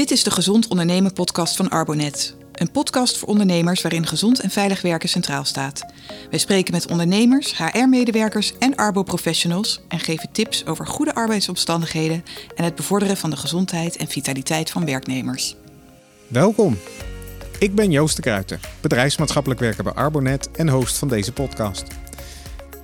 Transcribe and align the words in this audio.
Dit 0.00 0.10
is 0.10 0.22
de 0.22 0.30
Gezond 0.30 0.68
Ondernemen 0.68 1.12
podcast 1.12 1.56
van 1.56 1.68
Arbonet. 1.68 2.34
Een 2.52 2.70
podcast 2.70 3.18
voor 3.18 3.28
ondernemers 3.28 3.82
waarin 3.82 4.06
gezond 4.06 4.40
en 4.40 4.50
veilig 4.50 4.82
werken 4.82 5.08
centraal 5.08 5.44
staat. 5.44 5.84
Wij 6.30 6.38
spreken 6.38 6.74
met 6.74 6.90
ondernemers, 6.90 7.58
HR-medewerkers 7.58 8.52
en 8.58 8.76
Arbo-professionals 8.76 9.80
en 9.88 9.98
geven 9.98 10.32
tips 10.32 10.66
over 10.66 10.86
goede 10.86 11.14
arbeidsomstandigheden 11.14 12.24
en 12.56 12.64
het 12.64 12.74
bevorderen 12.74 13.16
van 13.16 13.30
de 13.30 13.36
gezondheid 13.36 13.96
en 13.96 14.08
vitaliteit 14.08 14.70
van 14.70 14.84
werknemers. 14.84 15.56
Welkom. 16.28 16.78
Ik 17.58 17.74
ben 17.74 17.90
Joost 17.90 18.16
de 18.16 18.22
Kruijter, 18.22 18.60
bedrijfsmaatschappelijk 18.80 19.60
werker 19.60 19.84
bij 19.84 19.92
Arbonet 19.92 20.50
en 20.50 20.68
host 20.68 20.98
van 20.98 21.08
deze 21.08 21.32
podcast. 21.32 21.84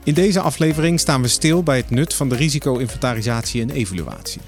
In 0.05 0.15
deze 0.15 0.41
aflevering 0.41 1.01
staan 1.01 1.23
we 1.23 1.29
stil 1.29 1.63
bij 1.63 1.77
het 1.77 1.91
nut 1.91 2.15
van 2.15 2.29
de 2.29 2.37
risico-inventarisatie 2.37 3.63
en 3.63 3.71
evaluatie. 3.71 4.41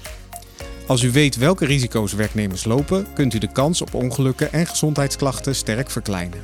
Als 0.89 1.01
u 1.01 1.11
weet 1.11 1.35
welke 1.35 1.65
risico's 1.65 2.13
werknemers 2.13 2.63
lopen, 2.65 3.07
kunt 3.13 3.33
u 3.33 3.37
de 3.37 3.51
kans 3.51 3.81
op 3.81 3.93
ongelukken 3.93 4.51
en 4.51 4.67
gezondheidsklachten 4.67 5.55
sterk 5.55 5.89
verkleinen. 5.89 6.43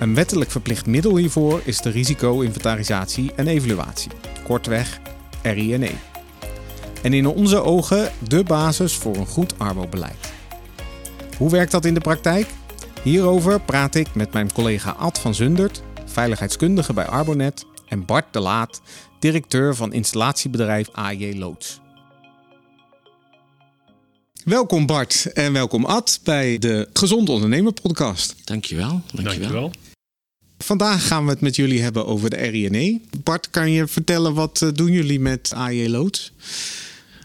Een 0.00 0.14
wettelijk 0.14 0.50
verplicht 0.50 0.86
middel 0.86 1.16
hiervoor 1.16 1.60
is 1.64 1.80
de 1.80 1.90
risico-inventarisatie 1.90 3.32
en 3.36 3.46
evaluatie, 3.46 4.10
kortweg 4.44 5.00
RINE. 5.42 5.90
En 7.02 7.12
in 7.12 7.26
onze 7.26 7.62
ogen 7.62 8.12
de 8.28 8.44
basis 8.44 8.94
voor 8.94 9.16
een 9.16 9.26
goed 9.26 9.58
arbobeleid. 9.58 10.32
Hoe 11.38 11.50
werkt 11.50 11.72
dat 11.72 11.84
in 11.84 11.94
de 11.94 12.00
praktijk? 12.00 12.46
Hierover 13.02 13.60
praat 13.60 13.94
ik 13.94 14.14
met 14.14 14.32
mijn 14.32 14.52
collega 14.52 14.90
Ad 14.90 15.18
van 15.18 15.34
Zundert, 15.34 15.82
veiligheidskundige 16.04 16.92
bij 16.92 17.06
Arbonet, 17.06 17.66
en 17.88 18.04
Bart 18.04 18.26
de 18.30 18.40
Laat, 18.40 18.80
directeur 19.18 19.74
van 19.74 19.92
installatiebedrijf 19.92 20.88
AJ 20.92 21.38
Loods. 21.38 21.81
Welkom 24.44 24.86
Bart 24.86 25.32
en 25.32 25.52
welkom 25.52 25.84
Ad 25.84 26.20
bij 26.24 26.58
de 26.58 26.88
Gezond 26.92 27.28
Ondernemer 27.28 27.72
podcast. 27.72 28.46
Dankjewel. 28.46 28.88
Dankjewel. 28.88 29.24
dankjewel. 29.24 29.72
Vandaag 30.58 31.06
gaan 31.06 31.24
we 31.24 31.30
het 31.30 31.40
met 31.40 31.56
jullie 31.56 31.82
hebben 31.82 32.06
over 32.06 32.30
de 32.30 32.36
RINE. 32.36 33.00
Bart, 33.22 33.50
kan 33.50 33.70
je 33.70 33.86
vertellen 33.86 34.34
wat 34.34 34.62
eh, 34.62 34.68
doen 34.72 34.92
jullie 34.92 35.20
met 35.20 35.52
AJ 35.54 35.88
Loods? 35.88 36.32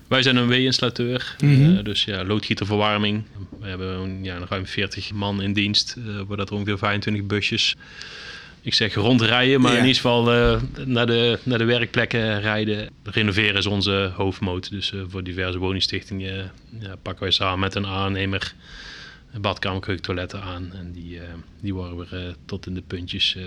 Wij 0.07 0.21
zijn 0.21 0.35
een 0.35 0.47
W-installateur, 0.47 1.35
mm 1.39 1.83
dus 1.83 2.03
ja, 2.03 2.25
loodgieterverwarming. 2.25 3.23
We 3.59 3.67
hebben 3.67 4.23
ja, 4.23 4.39
ruim 4.49 4.65
40 4.65 5.11
man 5.11 5.41
in 5.41 5.53
dienst, 5.53 5.95
uh, 5.97 6.21
waar 6.27 6.37
dat 6.37 6.51
ongeveer 6.51 6.77
25 6.77 7.25
busjes 7.25 7.75
ik 8.61 8.73
zeg 8.73 8.93
rondrijden, 8.93 9.61
maar 9.61 9.71
in 9.71 9.79
ieder 9.79 9.95
geval 9.95 10.33
uh, 10.33 10.61
naar, 10.85 11.05
de, 11.05 11.39
naar 11.43 11.57
de 11.57 11.63
werkplekken 11.63 12.41
rijden. 12.41 12.89
Renoveren 13.03 13.55
is 13.55 13.65
onze 13.65 14.11
hoofdmoot. 14.15 14.69
Dus 14.69 14.91
uh, 14.91 15.03
voor 15.07 15.23
diverse 15.23 15.57
woningstichtingen 15.57 16.51
ja, 16.79 16.95
pakken 17.01 17.23
wij 17.23 17.31
samen 17.31 17.59
met 17.59 17.75
een 17.75 17.85
aannemer 17.85 18.53
badkamer, 19.41 19.81
keuken, 19.81 20.03
toiletten 20.03 20.41
aan. 20.41 20.73
En 20.73 20.91
die, 20.91 21.15
uh, 21.15 21.21
die 21.61 21.73
worden 21.73 21.97
we 21.97 22.35
tot 22.45 22.65
in 22.65 22.73
de 22.73 22.81
puntjes 22.81 23.37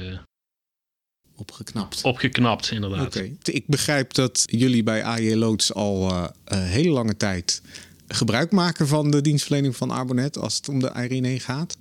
opgeknapt. 1.36 2.02
Opgeknapt, 2.02 2.70
inderdaad. 2.70 3.16
Oké. 3.16 3.30
Ik 3.42 3.66
begrijp 3.66 4.14
dat 4.14 4.42
jullie 4.46 4.82
bij 4.82 5.04
AJ 5.04 5.34
Loods 5.34 5.74
al 5.74 6.12
een 6.44 6.62
hele 6.62 6.90
lange 6.90 7.16
tijd 7.16 7.62
gebruik 8.08 8.50
maken 8.50 8.86
van 8.86 9.10
de 9.10 9.20
dienstverlening 9.20 9.76
van 9.76 9.90
Arbonet 9.90 10.38
als 10.38 10.56
het 10.56 10.68
om 10.68 10.80
de 10.80 10.92
IRINE 10.96 11.40
gaat. 11.40 11.76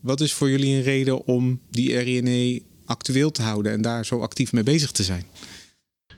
Wat 0.00 0.20
is 0.20 0.32
voor 0.32 0.50
jullie 0.50 0.76
een 0.76 0.82
reden 0.82 1.26
om 1.26 1.60
die 1.70 1.98
RINE 1.98 2.62
actueel 2.84 3.30
te 3.30 3.42
houden 3.42 3.72
en 3.72 3.82
daar 3.82 4.06
zo 4.06 4.20
actief 4.20 4.52
mee 4.52 4.62
bezig 4.62 4.90
te 4.90 5.02
zijn? 5.02 5.24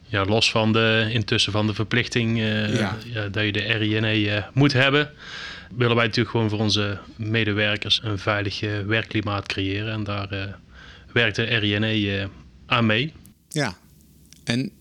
Ja, 0.06 0.24
los 0.24 0.50
van 0.50 0.72
de 0.72 1.08
intussen 1.12 1.52
van 1.52 1.66
de 1.66 1.74
verplichting 1.74 2.38
uh, 2.38 2.78
ja. 2.78 2.96
dat 3.30 3.44
je 3.44 3.52
de 3.52 3.60
RINE 3.60 4.18
uh, 4.18 4.36
eh, 4.36 4.44
moet 4.52 4.72
hebben, 4.72 5.10
willen 5.76 5.96
wij 5.96 6.04
natuurlijk 6.04 6.30
gewoon 6.30 6.50
voor 6.50 6.58
onze 6.58 6.98
medewerkers 7.16 8.00
een 8.02 8.18
veilig 8.18 8.62
uh, 8.62 8.80
werkklimaat 8.80 9.46
creëren. 9.46 9.92
En 9.92 10.04
daar 10.04 10.58
werkt 11.12 11.36
de 11.36 11.42
RINE 11.42 12.28
aan 12.66 12.86
mee. 12.86 13.12
Ja, 13.48 13.76
en 14.44 14.72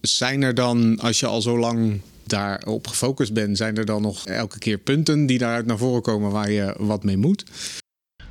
zijn 0.00 0.42
er 0.42 0.54
dan, 0.54 0.98
als 1.00 1.20
je 1.20 1.26
al 1.26 1.42
zo 1.42 1.58
lang 1.58 2.00
daarop 2.26 2.86
gefocust 2.86 3.32
bent, 3.32 3.56
zijn 3.56 3.76
er 3.76 3.84
dan 3.84 4.02
nog 4.02 4.26
elke 4.26 4.58
keer 4.58 4.78
punten 4.78 5.26
die 5.26 5.38
daaruit 5.38 5.66
naar 5.66 5.78
voren 5.78 6.02
komen 6.02 6.30
waar 6.30 6.50
je 6.50 6.74
wat 6.78 7.04
mee 7.04 7.16
moet? 7.16 7.44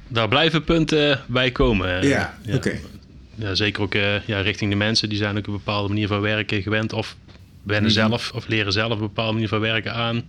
Daar 0.08 0.28
blijven 0.28 0.64
punten 0.64 1.22
bij 1.28 1.52
komen. 1.52 2.08
Ja, 2.08 2.38
oké. 2.54 2.80
Ja, 3.36 3.56
zeker 3.56 3.82
ook 3.82 3.96
uh, 3.96 4.28
ja, 4.28 4.42
richting 4.42 4.72
de 4.72 4.78
mensen. 4.78 5.10
Die 5.10 5.18
zijn 5.18 5.38
ook 5.38 5.48
een 5.48 5.54
bepaalde 5.54 5.88
manier 5.88 6.08
van 6.08 6.22
werken 6.22 6.62
gewend. 6.62 6.94
Of 6.94 7.16
wennen 7.64 7.92
mhm. 7.92 8.00
zelf 8.00 8.32
of 8.36 8.48
leren 8.48 8.72
zelf 8.72 8.92
een 8.92 9.00
bepaalde 9.00 9.34
manier 9.34 9.48
van 9.48 9.60
werken 9.60 9.94
aan. 9.94 10.24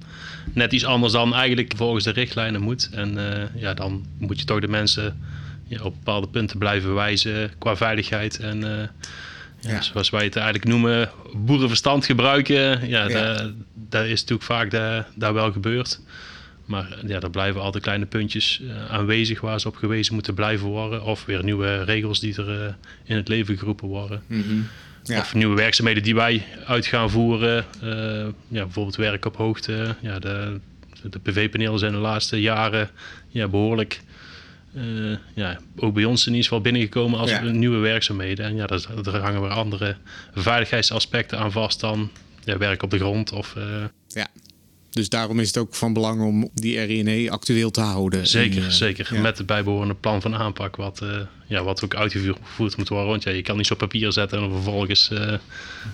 Net 0.53 0.73
iets 0.73 0.85
anders 0.85 1.13
dan 1.13 1.35
eigenlijk 1.35 1.73
volgens 1.77 2.05
de 2.05 2.11
richtlijnen 2.11 2.61
moet. 2.61 2.89
En 2.93 3.17
uh, 3.17 3.63
ja, 3.63 3.75
dan 3.75 4.07
moet 4.19 4.39
je 4.39 4.45
toch 4.45 4.61
de 4.61 4.69
mensen 4.69 5.21
ja, 5.67 5.83
op 5.83 5.95
bepaalde 5.95 6.29
punten 6.29 6.59
blijven 6.59 6.95
wijzen 6.95 7.51
qua 7.59 7.77
veiligheid. 7.77 8.39
En 8.39 8.61
uh, 8.61 8.69
ja, 9.61 9.83
zoals 9.83 10.11
wij 10.11 10.25
het 10.25 10.37
eigenlijk 10.37 10.65
noemen, 10.65 11.11
boerenverstand 11.35 12.05
gebruiken. 12.05 12.89
Ja, 12.89 13.09
ja. 13.09 13.51
Dat, 13.89 14.05
is 14.05 14.21
natuurlijk 14.21 14.43
vaak 14.43 14.71
daar 15.15 15.35
wel 15.35 15.53
gebeurd. 15.53 16.01
Maar 16.67 16.99
ja, 17.07 17.21
er 17.21 17.31
blijven 17.31 17.61
altijd 17.61 17.83
kleine 17.83 18.07
puntjes 18.07 18.61
uh, 18.63 18.91
aanwezig 18.91 19.41
waar 19.41 19.61
ze 19.61 19.69
op 19.69 19.77
gewezen 19.77 20.15
moeten 20.15 20.35
blijven 20.35 20.67
worden. 20.67 21.03
Of 21.03 21.25
weer 21.25 21.45
nieuwe 21.45 21.83
regels 21.83 22.21
die 22.21 22.37
er 22.37 22.63
uh, 22.63 22.73
in 23.05 23.17
het 23.17 23.29
leven 23.29 23.59
geroepen 23.59 23.89
worden. 23.89 24.23
Mm 24.27 24.43
-hmm. 24.43 24.67
ja. 25.03 25.19
Of 25.19 25.35
nieuwe 25.35 25.57
werkzaamheden 25.57 26.03
die 26.03 26.15
wij 26.15 26.45
uit 26.65 26.87
gaan 26.87 27.11
voeren. 27.11 27.65
Uh, 27.83 27.91
ja, 28.49 28.63
bijvoorbeeld 28.63 28.97
werk 28.97 29.25
op 29.25 29.37
hoogte. 29.37 29.95
Ja, 30.01 30.19
de, 30.19 30.61
de 31.03 31.19
PV-panelen 31.19 31.79
zijn 31.79 31.93
de 31.93 31.99
laatste 31.99 32.41
jaren 32.41 32.91
ja, 33.29 33.49
behoorlijk... 33.49 34.01
ja, 35.35 35.59
ook 35.77 35.95
bij 35.95 36.05
ons 36.05 36.27
in 36.27 36.33
ieder 36.33 36.45
geval 36.45 36.61
binnengekomen 36.61 37.19
als 37.19 37.41
nieuwe 37.41 37.79
werkzaamheden. 37.79 38.45
En 38.45 38.57
ja, 38.57 38.67
daar, 38.67 38.85
daar 39.03 39.21
hangen 39.21 39.41
weer 39.41 39.51
andere 39.51 39.97
veiligheidsaspecten 40.35 41.39
aan 41.39 41.53
vast 41.53 41.81
dan 41.81 42.11
ja, 42.45 42.59
werk 42.59 42.83
op 42.83 42.91
de 42.91 42.99
grond 42.99 43.33
of... 43.33 43.57
ja. 44.09 44.27
Dus 44.97 45.09
daarom 45.09 45.41
is 45.41 45.47
het 45.47 45.57
ook 45.57 45.75
van 45.75 45.93
belang 45.93 46.23
om 46.23 46.51
die 46.55 46.81
RINE 46.81 47.31
actueel 47.31 47.71
te 47.71 47.81
houden. 47.81 48.27
Zeker, 48.27 48.59
en, 48.59 48.65
uh, 48.65 48.71
zeker. 48.71 49.21
Met 49.21 49.39
het 49.39 49.47
bijbehorende 49.47 49.95
plan 49.95 50.21
van 50.21 50.35
aanpak, 50.35 50.77
wat, 50.77 51.01
uh, 51.03 51.21
ja, 51.47 51.63
wat 51.63 51.85
ook 51.85 51.95
uitgevoerd 51.95 52.77
moet 52.77 52.89
worden. 52.89 53.09
Want 53.09 53.23
ja, 53.23 53.31
je 53.31 53.43
kan 53.43 53.57
niet 53.57 53.67
zo 53.67 53.75
papier 53.75 54.13
zetten 54.13 54.39
en 54.39 54.51
vervolgens 54.51 55.11
uh, 55.13 55.19
ja. 55.19 55.39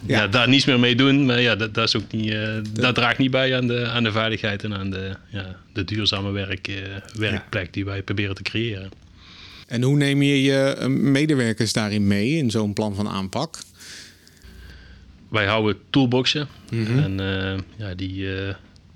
ja. 0.07 0.29
daar 0.29 0.49
niets 0.49 0.65
meer 0.65 0.81
mee 0.81 0.97
doen. 0.97 1.27
Maar 1.27 1.41
ja, 1.41 1.57
dat, 1.57 1.75
dat 1.75 1.85
is 1.85 1.97
ook 1.97 2.13
niet, 2.13 2.35
dat 2.73 2.95
draagt 2.95 3.19
niet 3.19 3.31
bij 3.31 3.57
aan 3.57 3.67
de, 3.67 3.87
aan 3.87 4.03
de 4.03 4.13
veiligheid 4.13 4.65
en 4.65 4.75
aan 4.75 4.91
de, 4.91 5.17
ja, 5.29 5.57
de 5.73 5.85
duurzame 5.85 6.31
werk, 6.31 6.71
werkplek 7.15 7.73
die 7.73 7.85
wij 7.85 8.03
proberen 8.03 8.35
te 8.35 8.43
creëren. 8.43 8.91
En 9.67 9.83
hoe 9.83 9.97
neem 9.97 10.23
je 10.23 10.43
je 10.43 10.89
medewerkers 10.89 11.73
daarin 11.73 12.07
mee 12.07 12.31
in 12.31 12.51
zo'n 12.51 12.73
plan 12.73 12.95
van 12.95 13.09
aanpak? 13.09 13.59
Wij 15.29 15.47
houden 15.47 15.77
toolboxen. 15.91 16.49
Mm 16.71 16.85
-hmm. 16.85 17.19
En 17.19 17.65
ja, 17.77 17.95
die 17.95 18.27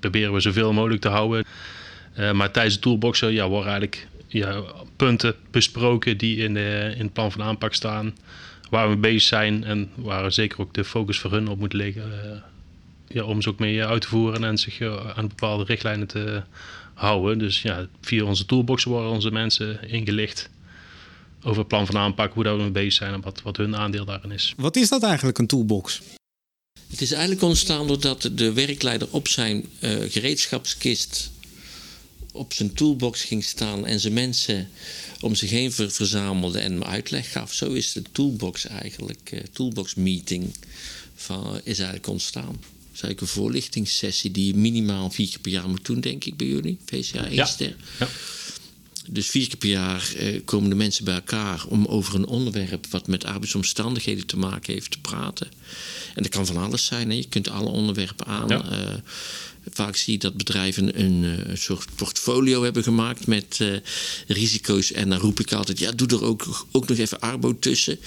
proberen 0.00 0.32
we 0.32 0.40
zoveel 0.40 0.72
mogelijk 0.72 1.00
te 1.00 1.08
houden. 1.08 1.44
Uh, 2.18 2.32
maar 2.32 2.50
tijdens 2.50 2.74
de 2.74 2.80
toolboxen 2.80 3.32
ja, 3.32 3.48
worden 3.48 3.70
eigenlijk 3.70 4.08
ja, 4.26 4.62
punten 4.96 5.34
besproken 5.50 6.18
die 6.18 6.36
in, 6.36 6.54
de, 6.54 6.92
in 6.96 7.04
het 7.04 7.12
plan 7.12 7.32
van 7.32 7.42
aanpak 7.42 7.74
staan. 7.74 8.14
Waar 8.70 8.90
we 8.90 8.96
bezig 8.96 9.22
zijn 9.22 9.64
en 9.64 9.90
waar 9.94 10.32
zeker 10.32 10.60
ook 10.60 10.74
de 10.74 10.84
focus 10.84 11.18
voor 11.18 11.32
hun 11.32 11.48
op 11.48 11.58
moet 11.58 11.72
liggen. 11.72 12.06
Uh, 12.06 12.30
ja, 13.08 13.22
om 13.22 13.42
ze 13.42 13.48
ook 13.48 13.58
mee 13.58 13.84
uit 13.84 14.02
te 14.02 14.08
voeren 14.08 14.44
en 14.44 14.58
zich 14.58 14.80
aan 15.14 15.28
bepaalde 15.28 15.64
richtlijnen 15.64 16.06
te 16.06 16.42
houden. 16.94 17.38
Dus 17.38 17.62
ja, 17.62 17.86
via 18.00 18.24
onze 18.24 18.46
toolboxen 18.46 18.90
worden 18.90 19.10
onze 19.10 19.30
mensen 19.30 19.88
ingelicht 19.88 20.50
over 21.42 21.58
het 21.58 21.68
plan 21.68 21.86
van 21.86 21.96
aanpak, 21.96 22.32
hoe 22.32 22.42
dat 22.42 22.56
we 22.56 22.62
mee 22.62 22.70
bezig 22.70 22.92
zijn 22.92 23.12
en 23.12 23.20
wat, 23.20 23.42
wat 23.42 23.56
hun 23.56 23.76
aandeel 23.76 24.04
daarin 24.04 24.30
is. 24.30 24.54
Wat 24.56 24.76
is 24.76 24.88
dat 24.88 25.02
eigenlijk, 25.02 25.38
een 25.38 25.46
toolbox? 25.46 26.02
Het 26.90 27.00
is 27.00 27.10
eigenlijk 27.10 27.42
ontstaan 27.42 27.86
doordat 27.86 28.30
de 28.32 28.52
werkleider 28.52 29.08
op 29.10 29.28
zijn 29.28 29.64
uh, 29.80 29.96
gereedschapskist 30.08 31.30
op 32.36 32.52
zijn 32.52 32.72
toolbox 32.72 33.22
ging 33.22 33.44
staan 33.44 33.86
en 33.86 34.00
zijn 34.00 34.12
mensen 34.12 34.68
om 35.20 35.34
zich 35.34 35.50
heen 35.50 35.72
verzamelde 35.72 36.58
en 36.58 36.84
uitleg 36.84 37.32
gaf. 37.32 37.52
Zo 37.52 37.72
is 37.72 37.92
de 37.92 38.02
toolbox 38.12 38.66
eigenlijk, 38.66 39.30
uh, 39.34 39.40
toolbox 39.52 39.94
meeting, 39.94 40.54
van, 41.14 41.60
is 41.64 41.78
eigenlijk 41.78 42.06
ontstaan. 42.06 42.50
Het 42.50 42.94
is 42.94 43.02
eigenlijk 43.02 43.20
een 43.20 43.42
voorlichtingssessie 43.42 44.30
die 44.30 44.46
je 44.46 44.54
minimaal 44.54 45.10
vier 45.10 45.28
keer 45.28 45.40
per 45.40 45.52
jaar 45.52 45.68
moet 45.68 45.84
doen, 45.84 46.00
denk 46.00 46.24
ik, 46.24 46.36
bij 46.36 46.46
jullie. 46.46 46.78
VCA 46.84 47.24
1 47.24 47.34
ja. 47.34 47.44
ster. 47.44 47.76
Ja. 47.98 48.08
Dus 49.08 49.28
vier 49.28 49.46
keer 49.46 49.56
per 49.56 49.68
jaar 49.68 50.12
eh, 50.16 50.40
komen 50.44 50.70
de 50.70 50.76
mensen 50.76 51.04
bij 51.04 51.14
elkaar 51.14 51.64
om 51.68 51.86
over 51.86 52.14
een 52.14 52.26
onderwerp 52.26 52.86
wat 52.86 53.06
met 53.06 53.24
arbeidsomstandigheden 53.24 54.26
te 54.26 54.36
maken 54.36 54.72
heeft 54.72 54.90
te 54.90 55.00
praten. 55.00 55.48
En 56.14 56.22
dat 56.22 56.32
kan 56.32 56.46
van 56.46 56.56
alles 56.56 56.84
zijn. 56.84 57.10
Hè. 57.10 57.16
Je 57.16 57.28
kunt 57.28 57.48
alle 57.48 57.68
onderwerpen 57.68 58.26
aan. 58.26 58.48
Ja. 58.48 58.70
Eh, 58.70 58.94
vaak 59.70 59.96
zie 59.96 60.12
je 60.12 60.18
dat 60.18 60.36
bedrijven 60.36 61.00
een, 61.00 61.24
eh, 61.24 61.50
een 61.50 61.58
soort 61.58 61.88
portfolio 61.94 62.62
hebben 62.62 62.82
gemaakt 62.82 63.26
met 63.26 63.60
risico's. 64.26 64.92
En 64.92 65.08
dan 65.08 65.18
roep 65.18 65.40
ik 65.40 65.52
altijd, 65.52 65.78
ja, 65.78 65.92
doe 65.92 66.08
er 66.08 66.24
ook, 66.24 66.66
ook 66.72 66.88
nog 66.88 66.98
even 66.98 67.20
arbo 67.20 67.58
tussen. 67.58 67.98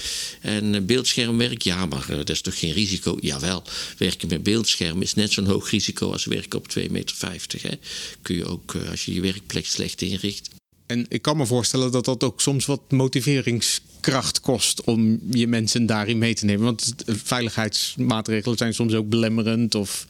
En 0.42 0.86
beeldschermwerk, 0.86 1.62
ja, 1.62 1.86
maar 1.86 2.06
dat 2.08 2.30
is 2.30 2.42
toch 2.42 2.60
geen 2.60 2.74
risico? 2.74 3.18
Jawel, 3.22 3.64
werken 3.98 4.28
met 4.28 4.44
beeldscherm 4.44 5.02
is 5.02 5.14
net 5.14 5.32
zo'n 5.32 5.46
hoog 5.46 5.70
risico 5.70 6.12
als 6.12 6.26
werken 6.26 6.60
op 6.60 6.68
2,50 6.68 6.92
meter. 6.92 7.60
Hè. 7.62 7.78
Kun 8.22 8.36
je 8.36 8.46
ook, 8.46 8.76
als 8.90 9.06
je 9.06 9.14
je 9.14 9.22
werkplek 9.22 9.66
slecht 9.66 10.02
inricht, 10.02 10.50
En 10.90 11.06
ik 11.10 11.22
kan 11.22 11.38
me 11.38 11.46
voorstellen 11.46 11.92
dat 11.92 12.06
dat 12.06 12.24
ook 12.24 12.42
soms 12.42 12.66
wat 12.66 12.82
motiveringskracht 12.90 14.42
kost 14.42 14.84
om 14.84 15.20
je 15.32 15.48
mensen 15.48 15.86
daarin 15.86 16.18
mee 16.18 16.34
te 16.34 16.46
nemen. 16.46 16.64
Want 16.66 16.94
veiligheidsmaatregelen 17.06 18.58
zijn 18.58 18.74
soms 18.74 18.94
ook 18.94 19.10
belemmerend 19.10 19.76
of 19.76 20.06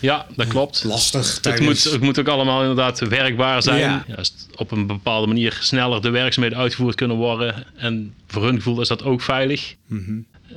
Ja, 0.00 0.26
dat 0.36 0.46
klopt. 0.46 0.84
lastig. 0.84 1.38
Het 1.42 1.60
moet, 1.60 1.84
het 1.84 2.00
moet 2.00 2.18
ook 2.18 2.28
allemaal 2.28 2.60
inderdaad 2.60 2.98
werkbaar 2.98 3.62
zijn. 3.62 3.80
Ja. 3.80 4.04
Het 4.06 4.32
op 4.56 4.70
een 4.70 4.86
bepaalde 4.86 5.26
manier 5.26 5.58
sneller 5.60 6.02
de 6.02 6.10
werkzaamheden 6.10 6.58
uitgevoerd 6.58 6.94
kunnen 6.94 7.16
worden. 7.16 7.66
En 7.76 8.14
voor 8.26 8.44
hun 8.44 8.56
gevoel 8.56 8.80
is 8.80 8.88
dat 8.88 9.02
ook 9.02 9.20
veilig. 9.20 9.74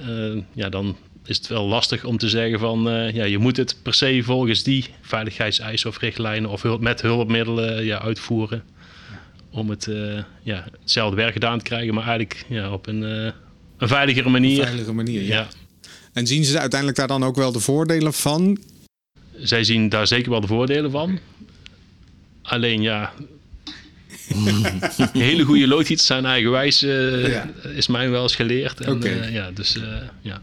Eh, 0.06 0.38
ja, 0.54 0.70
dan 0.70 0.98
is 1.26 1.38
het 1.38 1.48
wel 1.48 1.66
lastig 1.68 2.04
om 2.04 2.18
te 2.18 2.30
zeggen 2.30 2.60
van... 2.60 2.90
eh, 2.90 3.14
ja, 3.14 3.24
je 3.24 3.38
moet 3.38 3.58
het 3.58 3.76
per 3.82 3.94
se 3.94 4.22
volgens 4.24 4.64
die 4.64 4.86
veiligheidseisen 5.02 5.90
of 5.90 6.00
richtlijnen... 6.00 6.50
of 6.50 6.62
hulp- 6.62 6.82
met 6.82 7.02
hulpmiddelen 7.02 7.86
ja, 7.86 8.02
uitvoeren. 8.02 8.64
Om 9.56 9.70
het, 9.70 9.88
eh, 9.88 10.24
ja, 10.44 10.68
hetzelfde 10.82 11.16
werk 11.16 11.34
gedaan 11.34 11.58
te 11.58 11.64
krijgen, 11.64 11.94
maar 11.94 12.04
eigenlijk 12.04 12.46
ja, 12.50 12.72
op 12.72 12.88
een, 12.88 13.04
eh, 13.04 13.32
een 13.78 13.88
veiligere 13.88 14.30
manier. 14.30 14.64
veilige 14.64 14.94
manier. 14.94 15.22
Ja. 15.22 15.36
ja. 15.36 15.48
En 16.14 16.28
zien 16.28 16.44
ze 16.46 16.60
uiteindelijk 16.60 17.00
daar 17.00 17.08
dan 17.08 17.24
ook 17.24 17.36
wel 17.36 17.52
de 17.52 17.60
voordelen 17.60 18.14
van? 18.14 18.58
zij 19.40 19.64
zien 19.64 19.90
daar 19.90 20.08
zeker 20.08 20.32
wel 20.32 20.42
de 20.42 20.48
voordelen 20.48 20.92
van. 20.92 21.20
Alleen 22.42 22.82
ja, 22.82 23.14
hele 25.14 25.44
goede 25.44 25.68
loodgieters 25.68 26.08
zijn 26.08 26.26
eigenwijs, 26.26 26.82
eh, 26.82 27.28
Ja. 27.32 27.50
is 27.76 27.88
mij 27.88 28.10
wel 28.10 28.24
eens 28.24 28.36
geleerd. 28.36 28.82
En, 28.82 28.94
Oké. 28.96 29.10
ja, 29.32 29.52
dus 29.52 29.78
ja, 30.22 30.42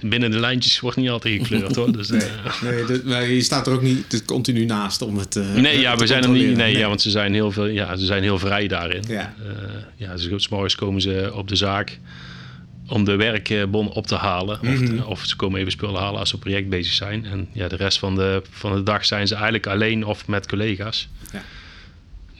binnen 0.00 0.30
de 0.30 0.38
lijntjes 0.38 0.80
wordt 0.80 0.96
niet 0.96 1.08
altijd 1.08 1.34
gekleurd 1.46 1.74
hoor. 1.76 1.92
Dus, 1.92 2.10
eh, 2.10 2.22
Nee, 2.62 2.84
de- 2.84 3.02
maar 3.04 3.28
je 3.28 3.40
staat 3.40 3.66
er 3.66 3.72
ook 3.72 3.82
niet 3.82 4.24
continu 4.24 4.64
naast 4.64 5.02
om 5.02 5.16
het. 5.18 5.36
eh, 5.36 5.54
Nee, 5.54 5.78
ja, 5.80 5.96
we 5.96 6.06
zijn 6.06 6.22
er 6.22 6.28
niet. 6.30 6.56
Nee, 6.56 6.76
Ja, 6.78 6.88
want 6.88 7.00
ze 7.02 7.10
zijn 7.10 7.32
heel 7.34 7.50
veel. 7.52 7.66
Ja, 7.66 7.96
ze 7.96 8.04
zijn 8.06 8.22
heel 8.22 8.38
vrij 8.38 8.66
daarin. 8.68 9.04
Ja. 9.08 9.34
Ja, 9.96 10.14
dus 10.16 10.28
's 10.42 10.48
morgens 10.48 10.74
komen 10.74 11.00
ze 11.00 11.30
op 11.34 11.48
de 11.48 11.56
zaak 11.56 11.98
om 12.88 13.04
de 13.04 13.16
werkbon 13.16 13.90
op 13.92 14.06
te 14.06 14.14
halen. 14.14 14.58
Mhm. 14.62 14.98
of, 14.98 15.04
of 15.06 15.24
ze 15.24 15.36
komen 15.36 15.60
even 15.60 15.72
spullen 15.72 16.00
halen 16.00 16.20
als 16.20 16.28
ze 16.28 16.34
op 16.34 16.40
project 16.40 16.68
bezig 16.68 16.92
zijn. 16.92 17.24
En 17.24 17.48
ja, 17.52 17.68
de 17.68 17.76
rest 17.76 17.98
van 17.98 18.14
de, 18.14 18.42
van 18.50 18.74
de 18.74 18.82
dag 18.82 19.04
zijn 19.06 19.26
ze 19.26 19.34
eigenlijk 19.34 19.66
alleen 19.66 20.04
of 20.04 20.26
met 20.26 20.46
collega's. 20.48 21.08
Ja. 21.32 21.42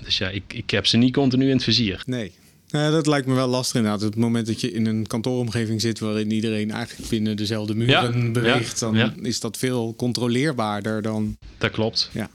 Dus 0.05 0.19
ja, 0.19 0.29
ik, 0.29 0.43
ik 0.53 0.71
heb 0.71 0.87
ze 0.87 0.97
niet 0.97 1.13
continu 1.13 1.45
in 1.49 1.55
het 1.55 1.65
vizier. 1.65 2.03
Nee. 2.07 2.33
Ja, 2.71 2.91
dat 2.91 3.07
lijkt 3.07 3.27
me 3.27 3.35
wel 3.35 3.49
lastig 3.49 3.77
inderdaad. 3.77 4.03
Op 4.03 4.11
het 4.11 4.21
moment 4.21 4.47
dat 4.47 4.61
je 4.61 4.73
in 4.73 4.87
een 4.87 5.07
kantooromgeving 5.07 5.81
zit 5.81 5.99
waarin 5.99 6.31
iedereen 6.31 6.71
eigenlijk 6.71 7.09
binnen 7.09 7.37
dezelfde 7.37 7.75
muren 7.75 8.25
Ja, 8.25 8.31
beweegt, 8.33 8.79
dan 8.81 8.95
ja. 8.95 9.15
is 9.23 9.41
dat 9.41 9.57
veel 9.57 9.95
controleerbaarder 9.97 11.03
dan. 11.03 11.37
Dat 11.59 11.71
klopt. 11.71 12.11
Ja. 12.13 12.31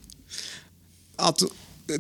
Ad, 1.15 1.51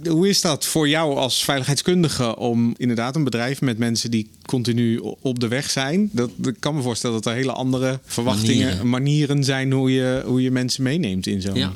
hoe 0.07 0.29
is 0.29 0.41
dat 0.41 0.65
voor 0.65 0.89
jou 0.89 1.15
als 1.17 1.43
veiligheidskundige 1.43 2.35
om 2.35 2.73
inderdaad 2.77 3.15
een 3.15 3.23
bedrijf 3.23 3.61
met 3.61 3.77
mensen 3.77 4.11
die 4.11 4.29
continu 4.45 4.97
op 5.21 5.39
de 5.39 5.47
weg 5.47 5.69
zijn? 5.69 6.09
Dat, 6.11 6.29
ik 6.43 6.55
kan 6.59 6.75
me 6.75 6.81
voorstellen 6.81 7.15
dat 7.21 7.25
er 7.25 7.37
hele 7.37 7.51
andere 7.51 7.99
verwachtingen, 8.05 8.65
manieren, 8.65 8.89
Manieren. 8.89 9.43
zijn 9.43 9.71
hoe 9.71 9.91
je, 9.91 10.23
hoe 10.25 10.41
je 10.41 10.51
mensen 10.51 10.83
meeneemt 10.83 11.27
in 11.27 11.41
zo'n. 11.41 11.55
Ja. 11.55 11.73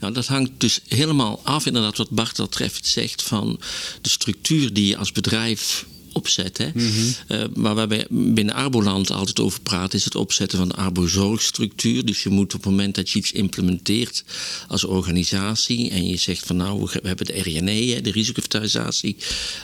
Nou, 0.00 0.12
dat 0.12 0.26
hangt 0.26 0.50
dus 0.58 0.80
helemaal 0.88 1.40
af, 1.42 1.66
inderdaad, 1.66 1.96
wat 1.96 2.10
Bart 2.10 2.38
al 2.38 2.48
treffend 2.48 2.86
zegt, 2.86 3.22
van 3.22 3.60
de 4.00 4.08
structuur 4.08 4.72
die 4.72 4.86
je 4.86 4.96
als 4.96 5.12
bedrijf 5.12 5.86
opzet. 6.14 6.58
Hè? 6.58 6.70
Eh, 7.28 7.44
maar 7.54 7.74
waar 7.74 7.88
wij 7.88 8.06
binnen 8.10 8.54
Arboland 8.54 9.10
altijd 9.10 9.40
over 9.40 9.60
praten, 9.60 9.98
is 9.98 10.04
het 10.04 10.14
opzetten 10.14 10.58
van 10.58 10.68
de 10.68 10.74
Arbo-zorgstructuur. 10.74 12.04
Dus 12.04 12.22
je 12.22 12.28
moet 12.28 12.54
op 12.54 12.62
het 12.62 12.70
moment 12.70 12.94
dat 12.94 13.10
je 13.10 13.18
iets 13.18 13.32
implementeert 13.32 14.24
als 14.68 14.84
organisatie 14.84 15.90
en 15.90 16.06
je 16.06 16.16
zegt 16.16 16.46
van 16.46 16.56
nou, 16.56 16.88
we 16.92 17.08
hebben 17.08 17.26
de 17.26 17.42
RNE, 17.42 18.00
de 18.00 18.10
risicoinventarisatie, 18.10 19.16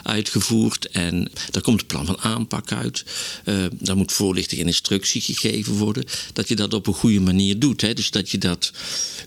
uitgevoerd 0.03 0.89
en 0.89 1.31
daar 1.51 1.61
komt 1.61 1.81
een 1.81 1.87
plan 1.87 2.05
van 2.05 2.19
aanpak 2.19 2.71
uit. 2.71 3.03
Eh, 3.43 3.65
daar 3.79 3.97
moet 3.97 4.11
voorlichting 4.11 4.61
en 4.61 4.67
instructie 4.67 5.21
gegeven 5.21 5.73
worden. 5.73 6.03
Dat 6.33 6.47
je 6.47 6.55
dat 6.55 6.73
op 6.73 6.87
een 6.87 6.93
goede 6.93 7.19
manier 7.19 7.59
doet. 7.59 7.81
Hè? 7.81 7.93
Dus 7.93 8.11
dat 8.11 8.29
je 8.29 8.37
dat 8.37 8.71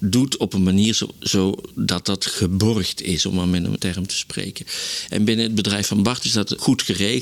doet 0.00 0.36
op 0.36 0.52
een 0.52 0.62
manier 0.62 0.94
zo, 0.94 1.14
zo 1.20 1.54
dat 1.74 2.06
dat 2.06 2.26
geborgd 2.26 3.02
is, 3.02 3.26
om 3.26 3.34
maar 3.34 3.48
met 3.48 3.64
een 3.64 3.78
term 3.78 4.06
te 4.06 4.16
spreken. 4.16 4.66
En 5.08 5.24
binnen 5.24 5.44
het 5.44 5.54
bedrijf 5.54 5.86
van 5.86 6.02
Bart 6.02 6.24
is 6.24 6.32
dat 6.32 6.54
goed 6.58 6.82
geregeld. 6.82 7.12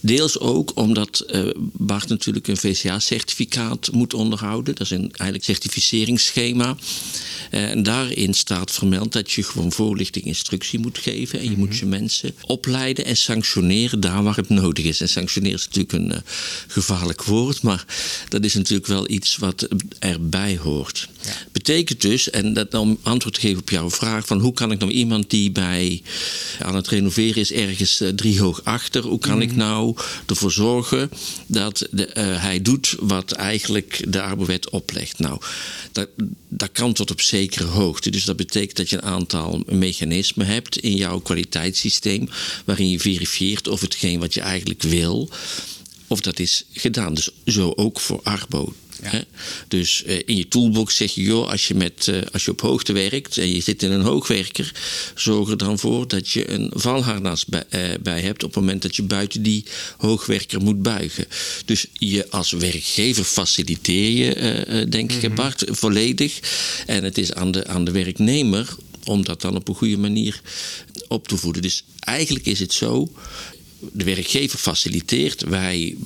Deels 0.00 0.38
ook 0.38 0.72
omdat 0.74 1.20
eh, 1.20 1.44
Bart 1.72 2.08
natuurlijk 2.08 2.48
een 2.48 2.56
VCA-certificaat 2.56 3.92
moet 3.92 4.14
onderhouden. 4.14 4.74
Dat 4.74 4.86
is 4.86 4.90
een 4.90 5.12
eigenlijk 5.12 5.44
certificeringsschema. 5.44 6.76
Eh, 7.50 7.70
en 7.70 7.82
daarin 7.82 8.34
staat 8.34 8.70
vermeld 8.70 9.12
dat 9.12 9.32
je 9.32 9.42
gewoon 9.42 9.72
voorlichting 9.72 10.24
instructie 10.24 10.78
moet 10.78 10.98
geven. 10.98 11.38
En 11.38 11.50
je 11.50 11.56
moet 11.56 11.76
je 11.76 11.86
mensen 11.86 12.34
opleiden 12.46 13.04
en 13.04 13.16
sanctioneren 13.16 14.00
daar 14.00 14.22
waar 14.22 14.36
het 14.36 14.48
nodig 14.48 14.84
is. 14.84 15.00
En 15.00 15.08
sanctioneren 15.08 15.58
is 15.58 15.64
natuurlijk 15.64 15.92
een 15.92 16.12
eh, 16.12 16.18
gevaarlijk 16.66 17.24
woord, 17.24 17.62
maar 17.62 17.84
dat 18.28 18.44
is 18.44 18.54
natuurlijk 18.54 18.86
wel 18.86 19.10
iets 19.10 19.36
wat 19.36 19.68
erbij 19.98 20.56
hoort. 20.56 21.08
Betekent 21.52 22.00
dus, 22.00 22.30
en 22.30 22.52
dat 22.52 22.74
om 22.74 22.98
antwoord 23.02 23.34
te 23.34 23.40
geven 23.40 23.60
op 23.60 23.70
jouw 23.70 23.90
vraag, 23.90 24.26
van 24.26 24.40
hoe 24.40 24.52
kan 24.52 24.72
ik 24.72 24.78
nou 24.78 24.92
iemand 24.92 25.30
die 25.30 25.50
bij 25.50 26.02
aan 26.58 26.74
het 26.74 26.88
renoveren 26.88 27.40
is 27.40 27.52
ergens 27.52 28.00
eh, 28.00 28.08
drie 28.08 28.38
hoe 28.98 29.18
kan 29.18 29.42
ik 29.42 29.56
nou 29.56 29.96
ervoor 30.26 30.52
zorgen 30.52 31.10
dat 31.46 31.88
de, 31.90 32.06
eh, 32.06 32.42
hij 32.42 32.62
doet 32.62 32.96
wat 33.00 33.32
eigenlijk 33.32 34.04
de 34.08 34.22
arbowet 34.22 34.70
oplegt? 34.70 35.18
Nou, 35.18 35.40
dat, 35.92 36.08
dat 36.48 36.72
kan 36.72 36.92
tot 36.92 37.10
op 37.10 37.20
zekere 37.20 37.64
hoogte. 37.64 38.10
Dus 38.10 38.24
dat 38.24 38.36
betekent 38.36 38.76
dat 38.76 38.90
je 38.90 38.96
een 38.96 39.02
aantal 39.02 39.62
mechanismen 39.66 40.46
hebt 40.46 40.78
in 40.78 40.94
jouw 40.96 41.18
kwaliteitssysteem 41.18 42.28
waarin 42.64 42.88
je 42.88 43.00
verifieert 43.00 43.68
of 43.68 43.80
hetgeen 43.80 44.20
wat 44.20 44.34
je 44.34 44.40
eigenlijk 44.40 44.82
wil, 44.82 45.30
of 46.06 46.20
dat 46.20 46.38
is 46.38 46.64
gedaan. 46.72 47.14
Dus 47.14 47.30
zo 47.44 47.72
ook 47.76 48.00
voor 48.00 48.20
Arbo. 48.22 48.72
Dus 49.68 50.04
eh, 50.04 50.18
in 50.24 50.36
je 50.36 50.48
toolbox 50.48 50.96
zeg 50.96 51.14
je, 51.14 51.22
joh, 51.22 51.50
als 51.50 51.68
je, 51.68 51.74
met, 51.74 52.08
eh, 52.08 52.16
als 52.32 52.44
je 52.44 52.50
op 52.50 52.60
hoogte 52.60 52.92
werkt 52.92 53.38
en 53.38 53.54
je 53.54 53.60
zit 53.60 53.82
in 53.82 53.92
een 53.92 54.00
hoogwerker, 54.00 54.72
zorg 55.14 55.50
er 55.50 55.56
dan 55.56 55.78
voor 55.78 56.08
dat 56.08 56.30
je 56.30 56.50
een 56.50 56.70
valharnas 56.74 57.44
bij, 57.46 57.64
eh, 57.68 57.82
bij 58.02 58.20
hebt 58.20 58.44
op 58.44 58.54
het 58.54 58.60
moment 58.60 58.82
dat 58.82 58.96
je 58.96 59.02
buiten 59.02 59.42
die 59.42 59.64
hoogwerker 59.96 60.60
moet 60.60 60.82
buigen. 60.82 61.26
Dus 61.64 61.86
je 61.92 62.30
als 62.30 62.50
werkgever 62.50 63.24
faciliteer 63.24 64.10
je, 64.10 64.86
denk 64.88 65.12
ik, 65.12 65.22
hè, 65.22 65.30
Bart, 65.30 65.64
volledig. 65.68 66.40
En 66.86 67.04
het 67.04 67.18
is 67.18 67.32
aan 67.32 67.50
de, 67.50 67.66
aan 67.66 67.84
de 67.84 67.90
werknemer 67.90 68.76
om 69.04 69.24
dat 69.24 69.40
dan 69.40 69.56
op 69.56 69.68
een 69.68 69.74
goede 69.74 69.98
manier 69.98 70.40
op 71.08 71.28
te 71.28 71.36
voeden. 71.36 71.62
Dus 71.62 71.84
eigenlijk 72.00 72.46
is 72.46 72.58
het 72.58 72.72
zo 72.72 73.12
de 73.92 74.04
werkgever 74.04 74.58
faciliteert. 74.58 75.42
Wij 75.42 75.96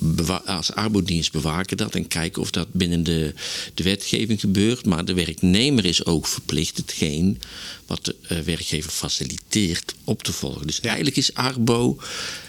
als 0.45 0.71
arbodienst 0.71 1.31
bewaken 1.31 1.77
dat 1.77 1.95
en 1.95 2.07
kijken 2.07 2.41
of 2.41 2.51
dat 2.51 2.67
binnen 2.71 3.03
de, 3.03 3.33
de 3.73 3.83
wetgeving 3.83 4.39
gebeurt. 4.39 4.85
Maar 4.85 5.05
de 5.05 5.13
werknemer 5.13 5.85
is 5.85 6.05
ook 6.05 6.27
verplicht 6.27 6.77
hetgeen 6.77 7.39
wat 7.85 8.05
de 8.05 8.15
eh, 8.21 8.39
werkgever 8.39 8.91
faciliteert 8.91 9.95
op 10.03 10.23
te 10.23 10.33
volgen. 10.33 10.67
Dus 10.67 10.79
eigenlijk 10.79 11.17
is 11.17 11.33
Arbo 11.33 11.97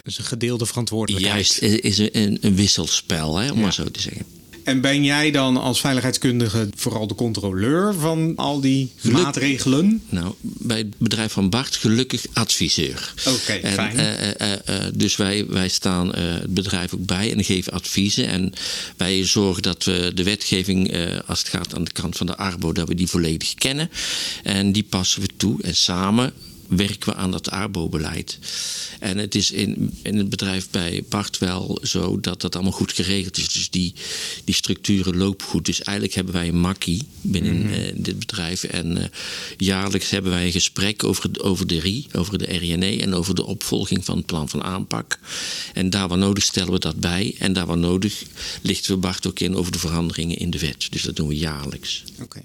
Dus 0.02 0.18
een 0.18 0.24
gedeelde 0.24 0.66
verantwoordelijkheid. 0.66 1.34
juist 1.34 1.58
eh, 1.58 1.90
is 1.90 1.98
een, 1.98 2.08
een, 2.12 2.38
een 2.40 2.54
wisselspel, 2.56 3.36
hè, 3.36 3.50
om 3.50 3.56
Ja. 3.56 3.62
maar 3.62 3.72
zo 3.72 3.90
te 3.90 4.00
zeggen. 4.00 4.24
En 4.66 4.80
ben 4.80 5.04
jij 5.04 5.30
dan 5.30 5.56
als 5.56 5.80
veiligheidskundige 5.80 6.68
vooral 6.76 7.06
de 7.06 7.14
controleur 7.14 7.94
van 7.94 8.32
al 8.36 8.60
die 8.60 8.92
Geluk- 8.96 9.16
maatregelen? 9.22 10.02
Nou, 10.08 10.34
bij 10.40 10.78
het 10.78 10.98
bedrijf 10.98 11.32
van 11.32 11.50
Bart 11.50 11.76
gelukkig 11.76 12.26
adviseur. 12.32 13.14
Oké, 13.26 13.60
fijn. 13.72 13.96
eh, 13.96 14.40
eh, 14.40 14.52
eh, 14.64 14.92
dus 14.94 15.16
wij, 15.16 15.46
wij 15.48 15.68
staan 15.68 16.14
het 16.14 16.54
bedrijf 16.54 16.94
ook 16.94 17.06
bij 17.06 17.32
en 17.32 17.44
geven 17.44 17.72
adviezen. 17.72 18.26
En 18.28 18.52
wij 18.96 19.24
zorgen 19.24 19.62
dat 19.62 19.84
we 19.84 20.10
de 20.14 20.22
wetgeving, 20.22 20.96
als 21.26 21.38
het 21.38 21.48
gaat 21.48 21.74
aan 21.74 21.84
de 21.84 21.92
kant 21.92 22.16
van 22.16 22.26
de 22.26 22.36
Arbo, 22.36 22.72
dat 22.72 22.88
we 22.88 22.94
die 22.94 23.06
volledig 23.08 23.54
kennen. 23.54 23.90
En 24.42 24.72
die 24.72 24.86
passen 24.88 25.20
we 25.22 25.28
toe. 25.36 25.62
En 25.62 25.76
samen 25.76 26.32
werken 26.68 27.08
we 27.08 27.14
aan 27.14 27.30
dat 27.30 27.50
ARBO-beleid. 27.50 28.38
En 29.00 29.18
het 29.18 29.34
is 29.34 29.50
in, 29.50 29.98
in 30.02 30.16
het 30.18 30.28
bedrijf 30.28 30.70
bij 30.70 31.04
Bart 31.08 31.38
wel 31.38 31.78
zo 31.82 32.20
dat 32.20 32.40
dat 32.40 32.54
allemaal 32.54 32.72
goed 32.72 32.92
geregeld 32.92 33.36
is. 33.38 33.52
Dus 33.52 33.70
die, 33.70 33.94
die 34.44 34.54
structuren 34.54 35.16
lopen 35.16 35.46
goed. 35.46 35.64
Dus 35.64 35.82
eigenlijk 35.82 36.16
hebben 36.16 36.34
wij 36.34 36.48
een 36.48 36.58
makkie 36.60 37.02
binnen 37.20 37.58
Mhm. 37.62 37.72
eh, 37.72 37.92
dit 37.96 38.18
bedrijf. 38.18 38.62
En 38.64 38.96
eh, 39.02 39.08
jaarlijks 39.56 40.10
hebben 40.10 40.32
wij 40.32 40.44
een 40.46 40.52
gesprek 40.52 41.04
over, 41.04 41.30
over 41.42 41.66
de 41.66 41.80
RI, 41.80 42.06
over 42.12 42.38
de 42.38 42.44
RINE 42.44 43.00
en 43.02 43.14
over 43.14 43.34
de 43.34 43.44
opvolging 43.46 44.04
van 44.04 44.16
het 44.16 44.26
plan 44.26 44.48
van 44.48 44.62
aanpak. 44.62 45.18
En 45.74 45.90
daar 45.90 46.08
waar 46.08 46.18
nodig 46.18 46.44
stellen 46.44 46.72
we 46.72 46.78
dat 46.78 47.00
bij. 47.00 47.34
En 47.38 47.52
daar 47.52 47.66
waar 47.66 47.78
nodig 47.78 48.22
lichten 48.62 48.92
we 48.94 48.98
Bart 49.00 49.26
ook 49.26 49.40
in 49.40 49.56
over 49.56 49.72
de 49.72 49.78
veranderingen 49.78 50.36
in 50.36 50.50
de 50.50 50.58
wet. 50.58 50.86
Dus 50.90 51.02
dat 51.02 51.16
doen 51.16 51.28
we 51.28 51.36
jaarlijks. 51.36 52.04
Oké. 52.22 52.40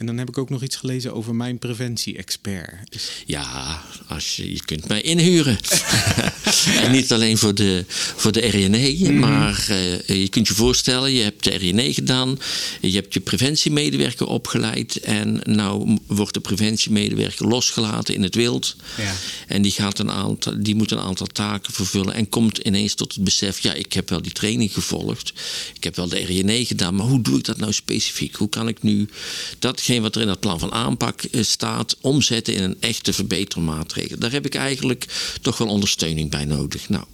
En 0.00 0.06
dan 0.06 0.18
heb 0.18 0.28
ik 0.28 0.38
ook 0.38 0.50
nog 0.50 0.62
iets 0.62 0.76
gelezen 0.76 1.14
over 1.14 1.34
mijn 1.34 1.58
preventie-expert. 1.58 3.22
Ja, 3.26 3.82
als 4.08 4.36
je, 4.36 4.52
je 4.52 4.64
kunt 4.64 4.88
mij 4.88 5.00
inhuren. 5.00 5.58
en 6.84 6.90
niet 6.90 7.12
alleen 7.12 7.38
voor 7.38 7.54
de, 7.54 7.84
voor 8.16 8.32
de 8.32 8.48
RNE, 8.48 9.12
maar 9.12 9.66
eh, 9.68 10.20
je 10.20 10.28
kunt 10.28 10.48
je 10.48 10.54
voorstellen, 10.54 11.12
je 11.12 11.22
hebt 11.22 11.44
de 11.44 11.50
RNE 11.50 11.94
gedaan, 11.94 12.38
je 12.80 12.90
hebt 12.90 13.14
je 13.14 13.20
preventiemedewerker 13.20 14.26
opgeleid 14.26 14.96
en 14.96 15.40
nou 15.44 15.98
wordt 16.06 16.34
de 16.34 16.40
preventiemedewerker 16.40 17.46
losgelaten 17.46 18.14
in 18.14 18.22
het 18.22 18.34
wild. 18.34 18.76
Ja. 18.96 19.14
En 19.46 19.62
die, 19.62 19.72
gaat 19.72 19.98
een 19.98 20.10
aantal, 20.10 20.52
die 20.62 20.74
moet 20.74 20.90
een 20.90 20.98
aantal 20.98 21.26
taken 21.26 21.72
vervullen 21.72 22.14
en 22.14 22.28
komt 22.28 22.58
ineens 22.58 22.94
tot 22.94 23.14
het 23.14 23.24
besef, 23.24 23.58
ja, 23.58 23.72
ik 23.72 23.92
heb 23.92 24.08
wel 24.08 24.22
die 24.22 24.32
training 24.32 24.72
gevolgd, 24.72 25.32
ik 25.74 25.84
heb 25.84 25.96
wel 25.96 26.08
de 26.08 26.24
RNE 26.24 26.64
gedaan, 26.64 26.94
maar 26.94 27.06
hoe 27.06 27.22
doe 27.22 27.38
ik 27.38 27.44
dat 27.44 27.56
nou 27.56 27.72
specifiek? 27.72 28.36
Hoe 28.36 28.48
kan 28.48 28.68
ik 28.68 28.82
nu 28.82 29.08
datgene 29.58 30.00
wat 30.00 30.14
er 30.14 30.20
in 30.20 30.26
dat 30.26 30.40
plan 30.40 30.58
van 30.58 30.72
aanpak 30.72 31.22
eh, 31.22 31.42
staat, 31.42 31.96
omzetten 32.00 32.54
in 32.54 32.62
een 32.62 32.76
echte 32.80 33.12
verbetermaatregel? 33.12 34.18
Daar 34.18 34.32
heb 34.32 34.46
ik 34.46 34.54
eigenlijk 34.54 35.06
toch 35.40 35.58
wel 35.58 35.68
ondersteuning 35.68 36.30
bij 36.30 36.44
nodig. 36.50 36.88
Nou, 36.88 37.04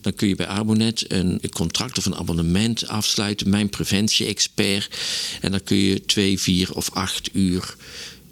dan 0.00 0.14
kun 0.14 0.28
je 0.28 0.34
bij 0.34 0.46
Arbonet 0.46 1.04
een 1.12 1.40
contract 1.52 1.98
of 1.98 2.06
een 2.06 2.16
abonnement 2.16 2.88
afsluiten, 2.88 3.50
mijn 3.50 3.68
preventie-expert. 3.68 4.88
En 5.40 5.50
dan 5.50 5.62
kun 5.62 5.76
je 5.76 6.04
twee, 6.04 6.40
vier 6.40 6.74
of 6.74 6.90
acht 6.92 7.28
uur 7.32 7.76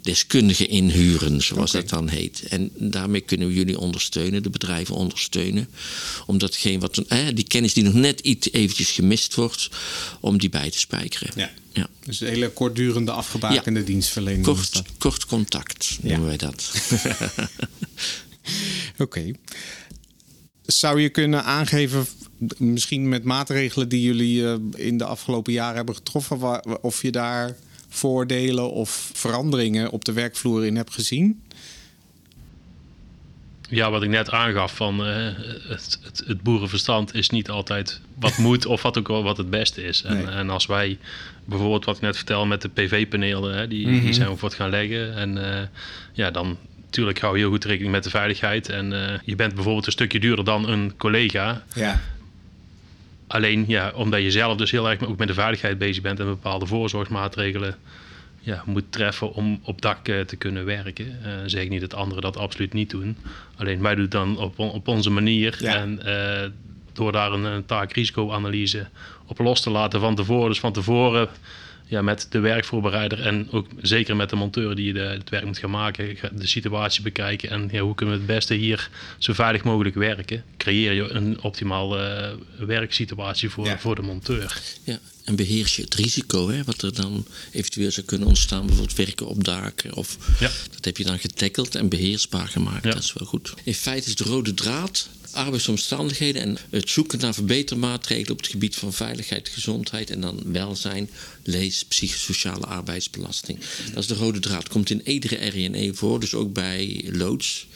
deskundigen 0.01 0.69
inhuren, 0.69 1.41
zoals 1.41 1.71
dat 1.71 1.89
dan 1.89 2.07
heet. 2.07 2.43
En 2.49 2.71
daarmee 2.75 3.21
kunnen 3.21 3.47
we 3.47 3.53
jullie 3.53 3.79
ondersteunen, 3.79 4.43
de 4.43 4.49
bedrijven 4.49 4.95
ondersteunen. 4.95 5.69
Om 6.25 6.37
datgene 6.37 6.79
wat, 6.79 6.97
eh, 6.97 7.27
die 7.33 7.47
kennis 7.47 7.73
die 7.73 7.83
nog 7.83 7.93
net 7.93 8.19
iets 8.19 8.51
eventjes 8.51 8.91
gemist 8.91 9.35
wordt, 9.35 9.69
om 10.19 10.37
die 10.37 10.49
bij 10.49 10.71
te 10.71 10.79
spijkeren. 10.79 11.31
Ja. 11.35 11.51
Ja. 11.73 11.87
Dus 12.05 12.19
een 12.19 12.27
hele 12.27 12.49
kortdurende 12.49 13.11
afgebakende 13.11 13.83
dienstverlening. 13.83 14.43
Kort, 14.43 14.81
kort 14.97 15.25
contact 15.25 15.97
noemen 16.01 16.25
wij 16.25 16.37
dat. 16.37 16.71
Oké. 18.97 19.31
Zou 20.67 21.01
je 21.01 21.09
kunnen 21.09 21.43
aangeven, 21.43 22.05
misschien 22.57 23.09
met 23.09 23.23
maatregelen 23.23 23.89
die 23.89 24.01
jullie 24.01 24.45
eh, 24.47 24.55
in 24.75 24.97
de 24.97 25.03
afgelopen 25.05 25.53
jaren 25.53 25.75
hebben 25.75 25.95
getroffen, 25.95 26.83
of 26.83 27.01
je 27.01 27.11
daar 27.11 27.55
voordelen 27.89 28.71
of 28.71 29.09
veranderingen 29.13 29.89
op 29.91 30.05
de 30.05 30.13
werkvloer 30.13 30.65
in 30.65 30.75
hebt 30.75 30.93
gezien? 30.93 31.41
Ja, 33.69 33.91
wat 33.91 34.03
ik 34.03 34.09
net 34.09 34.29
aangaf 34.31 34.75
van 34.75 35.05
eh, 35.05 35.25
het, 35.67 35.99
het, 36.03 36.23
het 36.25 36.41
boerenverstand 36.41 37.13
is 37.13 37.29
niet 37.29 37.49
altijd 37.49 38.01
wat 38.19 38.37
moet 38.47 38.65
of 38.65 38.81
wat 38.81 38.97
ook 38.97 39.07
wel 39.07 39.23
wat 39.23 39.37
het 39.37 39.49
beste 39.49 39.83
is. 39.83 40.01
En, 40.03 40.15
Nee. 40.17 40.25
en 40.25 40.49
als 40.49 40.65
wij 40.65 40.97
bijvoorbeeld 41.45 41.85
wat 41.85 41.95
ik 41.95 42.01
net 42.01 42.15
vertel 42.15 42.45
met 42.45 42.61
de 42.61 42.69
PV-panelen, 42.69 43.55
hè, 43.57 43.67
die, 43.67 43.87
Mhm. 43.87 44.01
die 44.03 44.13
zijn 44.13 44.29
we 44.29 44.37
voor 44.37 44.49
het 44.49 44.57
gaan 44.57 44.69
leggen. 44.69 45.15
En 45.15 45.53
eh, 45.59 45.67
ja, 46.13 46.31
dan 46.31 46.57
natuurlijk 46.87 47.19
hou 47.19 47.33
je 47.35 47.41
heel 47.41 47.49
goed 47.51 47.65
rekening 47.65 47.91
met 47.91 48.03
de 48.03 48.09
veiligheid. 48.09 48.69
En 48.69 48.93
eh, 48.93 49.19
je 49.23 49.35
bent 49.35 49.53
bijvoorbeeld 49.53 49.85
een 49.85 49.91
stukje 49.91 50.19
duurder 50.19 50.45
dan 50.45 50.69
een 50.69 50.93
collega. 50.97 51.63
Ja. 51.73 52.01
Alleen 53.27 53.65
ja, 53.67 53.91
omdat 53.95 54.21
je 54.21 54.31
zelf 54.31 54.57
dus 54.57 54.71
heel 54.71 54.89
erg 54.89 55.03
ook 55.03 55.17
met 55.17 55.27
de 55.27 55.33
veiligheid 55.33 55.77
bezig 55.77 56.03
bent 56.03 56.19
en 56.19 56.25
bepaalde 56.25 56.65
voorzorgsmaatregelen 56.65 57.75
ja, 58.39 58.63
moet 58.65 58.83
treffen 58.89 59.33
om 59.33 59.59
op 59.63 59.81
dak 59.81 60.07
eh, 60.07 60.19
te 60.19 60.35
kunnen 60.35 60.65
werken. 60.65 61.19
Eh 61.23 61.31
zeg 61.45 61.63
ik 61.63 61.69
niet 61.69 61.81
dat 61.81 61.93
anderen 61.93 62.21
dat 62.21 62.37
absoluut 62.37 62.73
niet 62.73 62.89
doen. 62.89 63.17
Alleen 63.55 63.81
wij 63.81 63.93
doen 63.93 64.03
het 64.03 64.11
dan 64.11 64.37
op, 64.37 64.59
on- 64.59 64.71
op 64.71 64.87
onze 64.87 65.09
manier. 65.09 65.57
Ja. 65.59 65.75
En 65.75 65.99
door 66.93 67.11
daar 67.11 67.31
een, 67.31 67.43
een 67.43 67.65
taak-risico-analyse 67.65 68.87
op 69.25 69.39
los 69.39 69.61
te 69.61 69.69
laten 69.69 69.99
van 69.99 70.15
tevoren. 70.15 70.49
Dus 70.49 70.59
van 70.59 70.73
tevoren 70.73 71.29
ja, 71.87 72.01
met 72.01 72.27
de 72.29 72.39
werkvoorbereider 72.39 73.21
en 73.21 73.47
ook 73.51 73.67
zeker 73.81 74.15
met 74.15 74.29
de 74.29 74.35
monteur 74.35 74.75
die 74.75 74.93
de, 74.93 74.99
het 74.99 75.29
werk 75.29 75.45
moet 75.45 75.57
gaan 75.57 75.69
maken, 75.69 76.15
ga- 76.15 76.29
de 76.35 76.47
situatie 76.47 77.01
bekijken 77.01 77.49
en 77.49 77.69
ja, 77.71 77.79
hoe 77.81 77.95
kunnen 77.95 78.15
we 78.15 78.21
het 78.21 78.31
beste 78.35 78.53
hier 78.53 78.89
zo 79.17 79.33
veilig 79.33 79.63
mogelijk 79.63 79.95
werken. 79.95 80.43
Creëer 80.57 80.93
je 80.93 81.09
een 81.09 81.41
optimaal 81.41 81.99
eh, 81.99 82.29
werksituatie 82.57 83.49
voor, 83.49 83.65
Ja. 83.65 83.79
voor 83.79 83.95
de 83.95 84.01
monteur. 84.01 84.61
Ja, 84.83 84.99
en 85.23 85.35
beheers 85.35 85.75
je 85.75 85.81
het 85.81 85.93
risico 85.95 86.49
hè, 86.49 86.63
wat 86.63 86.81
er 86.81 86.93
dan 86.93 87.25
eventueel 87.51 87.91
zou 87.91 88.05
kunnen 88.05 88.27
ontstaan. 88.27 88.65
Bijvoorbeeld 88.65 88.97
werken 88.97 89.27
op 89.27 89.43
daken. 89.43 89.93
Of, 89.95 90.17
Ja. 90.39 90.51
Dat 90.71 90.85
heb 90.85 90.97
je 90.97 91.03
dan 91.03 91.19
getackeld 91.19 91.75
en 91.75 91.89
beheersbaar 91.89 92.47
gemaakt. 92.47 92.83
Ja. 92.83 92.91
Dat 92.91 93.03
is 93.03 93.13
wel 93.13 93.27
goed. 93.27 93.53
In 93.63 93.73
feite 93.73 94.07
is 94.07 94.15
de 94.15 94.23
rode 94.23 94.53
draad 94.53 95.09
arbeidsomstandigheden 95.31 96.41
en 96.41 96.57
het 96.69 96.89
zoeken 96.89 97.19
naar 97.19 97.33
verbetermaatregelen 97.33 98.31
op 98.31 98.37
het 98.37 98.47
gebied 98.47 98.75
van 98.75 98.93
veiligheid, 98.93 99.49
gezondheid 99.49 100.09
en 100.09 100.21
dan 100.21 100.41
welzijn, 100.45 101.09
lees 101.47 101.85
psychosociale 101.85 102.65
arbeidsbelasting. 102.65 103.59
Dat 103.93 104.03
is 104.03 104.07
de 104.07 104.13
rode 104.13 104.39
draad. 104.39 104.67
Komt 104.67 104.89
in 104.89 105.09
iedere 105.09 105.49
RNE 105.49 105.93
voor, 105.93 106.19
dus 106.19 106.33
ook 106.33 106.53
bij 106.53 107.05
loods 107.11 107.67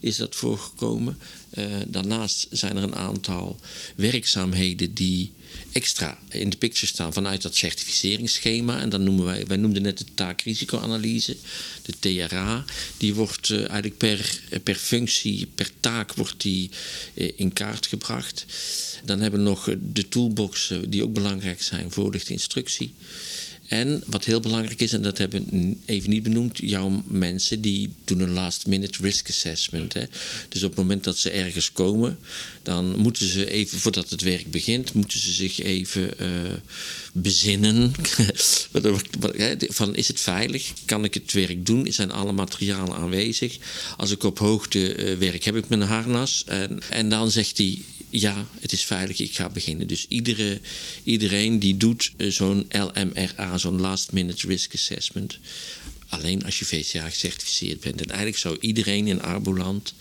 is 0.00 0.16
dat 0.16 0.34
voorgekomen. 0.34 1.18
Eh, 1.50 1.64
daarnaast 1.86 2.46
zijn 2.50 2.76
er 2.76 2.82
een 2.82 2.94
aantal 2.94 3.60
werkzaamheden 3.96 4.94
die 4.94 5.32
extra 5.72 6.18
in 6.28 6.50
de 6.50 6.56
picture 6.56 6.86
staan 6.86 7.12
vanuit 7.12 7.42
dat 7.42 7.54
certificeringsschema. 7.54 8.80
En 8.80 8.88
dan 8.88 9.02
noemen 9.02 9.24
wij, 9.24 9.46
wij 9.46 9.56
noemden 9.56 9.82
net 9.82 9.98
de 9.98 10.04
taakrisicoanalyse, 10.14 11.36
de 11.82 11.92
TRA. 11.98 12.64
Die 12.96 13.14
wordt 13.14 13.50
eh, 13.50 13.58
eigenlijk 13.58 13.96
per, 13.96 14.40
per 14.62 14.74
functie, 14.74 15.46
per 15.54 15.70
taak 15.80 16.14
wordt 16.14 16.40
die 16.40 16.70
eh, 17.14 17.30
in 17.36 17.52
kaart 17.52 17.86
gebracht. 17.86 18.44
Dan 19.04 19.20
hebben 19.20 19.40
we 19.40 19.48
nog 19.48 19.70
de 19.80 20.08
toolboxen 20.08 20.90
die 20.90 21.02
ook 21.02 21.12
belangrijk 21.12 21.62
zijn, 21.62 21.90
voorlichte 21.90 22.32
instructie. 22.32 22.94
En 23.68 24.02
wat 24.06 24.24
heel 24.24 24.40
belangrijk 24.40 24.80
is, 24.80 24.92
en 24.92 25.02
dat 25.02 25.18
hebben 25.18 25.46
we 25.50 25.76
even 25.84 26.10
niet 26.10 26.22
benoemd, 26.22 26.58
jouw 26.58 27.02
mensen 27.06 27.60
die 27.60 27.92
doen 28.04 28.20
een 28.20 28.32
last 28.32 28.66
minute 28.66 28.98
risk 29.02 29.28
assessment. 29.28 29.92
Hè. 29.92 30.02
Dus 30.48 30.62
op 30.62 30.68
het 30.68 30.78
moment 30.78 31.04
dat 31.04 31.18
ze 31.18 31.30
ergens 31.30 31.72
komen, 31.72 32.18
dan 32.62 32.98
moeten 32.98 33.28
ze 33.28 33.50
even, 33.50 33.78
voordat 33.78 34.10
het 34.10 34.22
werk 34.22 34.50
begint, 34.50 34.92
moeten 34.92 35.18
ze 35.18 35.32
zich 35.32 35.60
even 35.60 36.18
eh, 36.18 36.28
bezinnen. 37.12 37.92
Van 39.68 39.94
is 39.94 40.08
het 40.08 40.20
veilig? 40.20 40.72
Kan 40.84 41.04
ik 41.04 41.14
het 41.14 41.32
werk 41.32 41.66
doen? 41.66 41.92
Zijn 41.92 42.10
alle 42.10 42.32
materialen 42.32 42.96
aanwezig? 42.96 43.58
Als 43.96 44.10
ik 44.10 44.22
op 44.22 44.38
hoogte 44.38 44.94
eh, 44.94 45.16
werk, 45.18 45.44
heb 45.44 45.56
ik 45.56 45.68
mijn 45.68 45.82
harnas? 45.82 46.42
En, 46.46 46.80
en 46.90 47.08
dan 47.08 47.30
zegt 47.30 47.58
hij, 47.58 47.82
ja, 48.20 48.46
het 48.60 48.72
is 48.72 48.84
veilig, 48.84 49.18
ik 49.18 49.34
ga 49.34 49.48
beginnen. 49.48 49.86
Dus 49.86 50.06
iedere, 50.08 50.60
iedereen 51.04 51.58
die 51.58 51.76
doet 51.76 52.12
eh, 52.16 52.30
zo'n 52.30 52.66
LMRA, 52.70 53.58
zo'n 53.58 53.80
Last 53.80 54.12
Minute 54.12 54.46
Risk 54.46 54.74
Assessment. 54.74 55.38
Alleen 56.08 56.44
als 56.44 56.58
je 56.58 56.64
VCA 56.64 57.08
gecertificeerd 57.08 57.80
bent. 57.80 58.00
En 58.00 58.06
eigenlijk 58.08 58.38
zou 58.38 58.56
iedereen 58.60 59.06
in 59.06 59.22
Arboland 59.22 59.94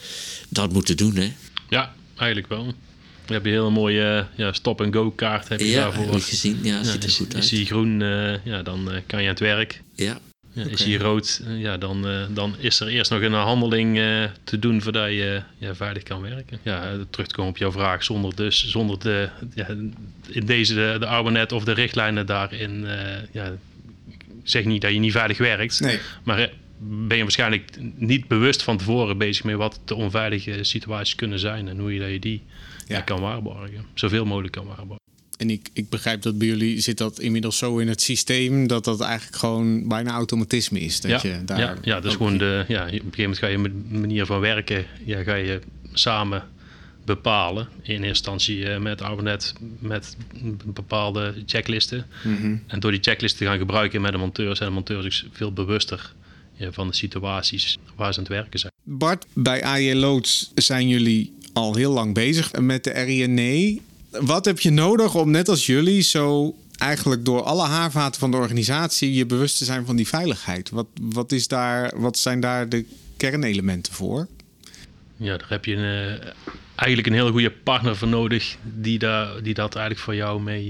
dat 0.49 0.73
moeten 0.73 0.97
doen, 0.97 1.15
hè? 1.15 1.33
Ja, 1.69 1.93
eigenlijk 2.15 2.47
wel. 2.49 2.65
Je 3.25 3.33
hebt 3.33 3.45
een 3.45 3.51
hele 3.51 3.69
mooie 3.69 4.27
ja, 4.35 4.53
stop-and-go 4.53 5.11
kaart 5.11 5.47
heb 5.47 5.59
je 5.59 5.65
Ja, 5.67 5.81
daarvoor. 5.83 6.13
heb 6.13 6.21
gezien. 6.21 6.59
Ja, 6.63 6.83
ziet 6.83 7.03
er 7.03 7.09
is, 7.09 7.15
goed 7.15 7.33
is 7.33 7.41
uit. 7.41 7.49
hij 7.49 7.65
groen, 7.65 8.01
eh, 8.01 8.45
ja, 8.45 8.63
dan 8.63 8.91
eh, 8.91 9.01
kan 9.07 9.19
je 9.21 9.25
aan 9.27 9.33
het 9.33 9.39
werk. 9.39 9.81
Ja, 9.95 10.19
Ja, 10.53 10.65
Is 10.65 10.83
hij 10.83 10.95
rood, 10.95 11.41
eh, 11.47 11.61
ja, 11.61 11.77
dan, 11.77 12.07
eh, 12.07 12.25
dan 12.29 12.55
is 12.57 12.79
er 12.79 12.87
eerst 12.87 13.11
nog 13.11 13.21
een 13.21 13.33
handeling 13.33 13.97
eh, 13.97 14.23
te 14.43 14.59
doen 14.59 14.81
voordat 14.81 15.09
je 15.09 15.41
ja, 15.57 15.75
veilig 15.75 16.03
kan 16.03 16.21
werken. 16.21 16.59
Ja, 16.61 16.95
terug 17.09 17.27
te 17.27 17.33
komen 17.33 17.51
op 17.51 17.57
jouw 17.57 17.71
vraag, 17.71 18.03
zonder 18.03 18.35
dus 18.35 18.67
zonder 18.69 18.99
de, 18.99 19.29
ja, 19.53 19.67
in 20.27 20.45
deze 20.45 20.73
de, 20.73 20.95
de 20.99 21.05
Arbonet 21.05 21.51
of 21.51 21.63
de 21.63 21.71
richtlijnen 21.71 22.25
daarin, 22.25 22.87
ja, 23.31 23.51
zeg 24.43 24.65
niet 24.65 24.81
dat 24.81 24.91
je 24.91 24.99
niet 24.99 25.11
veilig 25.11 25.37
werkt, 25.37 25.79
Nee. 25.79 25.99
maar 26.23 26.49
ben 26.77 27.17
je 27.17 27.23
waarschijnlijk 27.23 27.69
niet 27.95 28.27
bewust 28.27 28.63
van 28.63 28.77
tevoren 28.77 29.17
bezig 29.17 29.43
met 29.43 29.55
wat 29.55 29.79
de 29.85 29.95
onveilige 29.95 30.63
situaties 30.63 31.15
kunnen 31.15 31.39
zijn 31.39 31.67
en 31.67 31.79
hoe 31.79 31.93
je, 31.93 31.99
dat 31.99 32.09
je 32.09 32.19
die 32.19 32.41
ja, 32.87 33.01
kan 33.01 33.19
waarborgen. 33.19 33.85
Zoveel 33.93 34.25
mogelijk 34.25 34.53
kan 34.53 34.65
waarborgen. 34.65 35.01
En 35.43 35.49
ik, 35.49 35.69
ik 35.73 35.89
begrijp 35.89 36.21
dat 36.21 36.37
bij 36.37 36.47
jullie 36.47 36.79
zit 36.79 36.97
dat 36.97 37.19
inmiddels 37.19 37.57
zo 37.57 37.77
in 37.77 37.87
het 37.87 38.01
systeem 38.01 38.67
dat 38.67 38.83
dat 38.83 39.01
eigenlijk 39.01 39.37
gewoon 39.37 39.87
bijna 39.87 40.11
automatisme 40.11 40.79
is. 40.79 41.01
Dat 41.01 41.21
ja, 41.21 41.29
je 41.29 41.43
daar 41.45 41.59
ja, 41.59 41.75
ja, 41.81 41.95
dat 41.95 42.11
is 42.11 42.17
gewoon 42.17 42.37
de. 42.37 42.65
Ja, 42.67 42.81
op 42.83 42.91
een 42.91 42.99
gegeven 42.99 43.21
moment 43.21 43.37
ga 43.37 43.47
je 43.47 43.57
met 43.57 43.91
manier 43.91 44.25
van 44.25 44.39
werken, 44.39 44.85
ja, 45.05 45.23
ga 45.23 45.35
je 45.35 45.59
samen 45.93 46.43
bepalen. 47.05 47.67
In 47.81 47.91
eerste 47.91 48.07
instantie 48.07 48.69
eh, 48.69 48.79
met 48.79 49.01
Arbonet 49.01 49.53
met 49.79 50.17
bepaalde 50.65 51.33
checklisten. 51.45 52.05
Mhm. 52.23 52.55
En 52.67 52.79
door 52.79 52.91
die 52.91 53.01
checklisten 53.03 53.39
te 53.39 53.45
gaan 53.45 53.59
gebruiken 53.59 54.01
met 54.01 54.11
de 54.11 54.17
monteurs, 54.17 54.57
zijn 54.57 54.69
de 54.69 54.75
monteurs 54.75 55.25
ook 55.25 55.35
veel 55.35 55.53
bewuster 55.53 56.13
van 56.59 56.87
de 56.87 56.95
situaties 56.95 57.77
waar 57.95 58.13
ze 58.13 58.19
aan 58.19 58.25
het 58.25 58.33
werken 58.33 58.59
zijn. 58.59 58.71
Bart, 58.83 59.25
bij 59.33 59.63
AJ 59.63 59.93
Loods 59.93 60.51
zijn 60.55 60.87
jullie 60.87 61.33
al 61.53 61.75
heel 61.75 61.91
lang 61.91 62.13
bezig 62.13 62.51
met 62.59 62.83
de 62.83 62.91
RINE. 62.91 63.81
Wat 64.19 64.45
heb 64.45 64.59
je 64.59 64.69
nodig 64.69 65.15
om 65.15 65.31
net 65.31 65.49
als 65.49 65.65
jullie 65.65 66.01
zo 66.01 66.55
eigenlijk 66.77 67.25
door 67.25 67.41
alle 67.41 67.65
haarvaten 67.67 68.19
van 68.19 68.31
de 68.31 68.37
organisatie 68.37 69.13
je 69.13 69.25
bewust 69.25 69.57
te 69.57 69.65
zijn 69.65 69.85
van 69.85 69.95
die 69.95 70.07
veiligheid? 70.07 70.69
Wat, 70.69 70.87
wat, 71.01 71.31
is 71.31 71.47
daar, 71.47 71.99
wat 71.99 72.17
zijn 72.17 72.39
daar 72.39 72.69
de 72.69 72.85
kernelementen 73.17 73.93
voor? 73.93 74.27
Ja, 75.17 75.37
daar 75.37 75.49
heb 75.49 75.65
je 75.65 75.75
een, 75.75 76.19
uh, 76.19 76.27
eigenlijk 76.75 77.07
een 77.07 77.13
hele 77.13 77.31
goede 77.31 77.51
partner 77.51 77.95
voor 77.95 78.07
nodig 78.07 78.57
die, 78.61 78.99
daar, 78.99 79.43
die 79.43 79.53
dat 79.53 79.75
eigenlijk 79.75 80.05
voor 80.05 80.15
jou 80.15 80.41
mee 80.41 80.67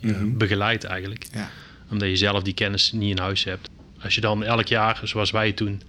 uh, 0.00 0.16
begeleidt 0.24 0.84
eigenlijk. 0.84 1.26
Ja. 1.32 1.50
Omdat 1.90 2.08
je 2.08 2.16
zelf 2.16 2.42
die 2.42 2.54
kennis 2.54 2.92
niet 2.92 3.10
in 3.10 3.22
huis 3.22 3.44
hebt. 3.44 3.68
Als 4.00 4.14
je 4.14 4.20
dan 4.20 4.44
elk 4.44 4.66
jaar, 4.66 5.00
zoals 5.04 5.30
wij 5.30 5.52
toen, 5.52 5.82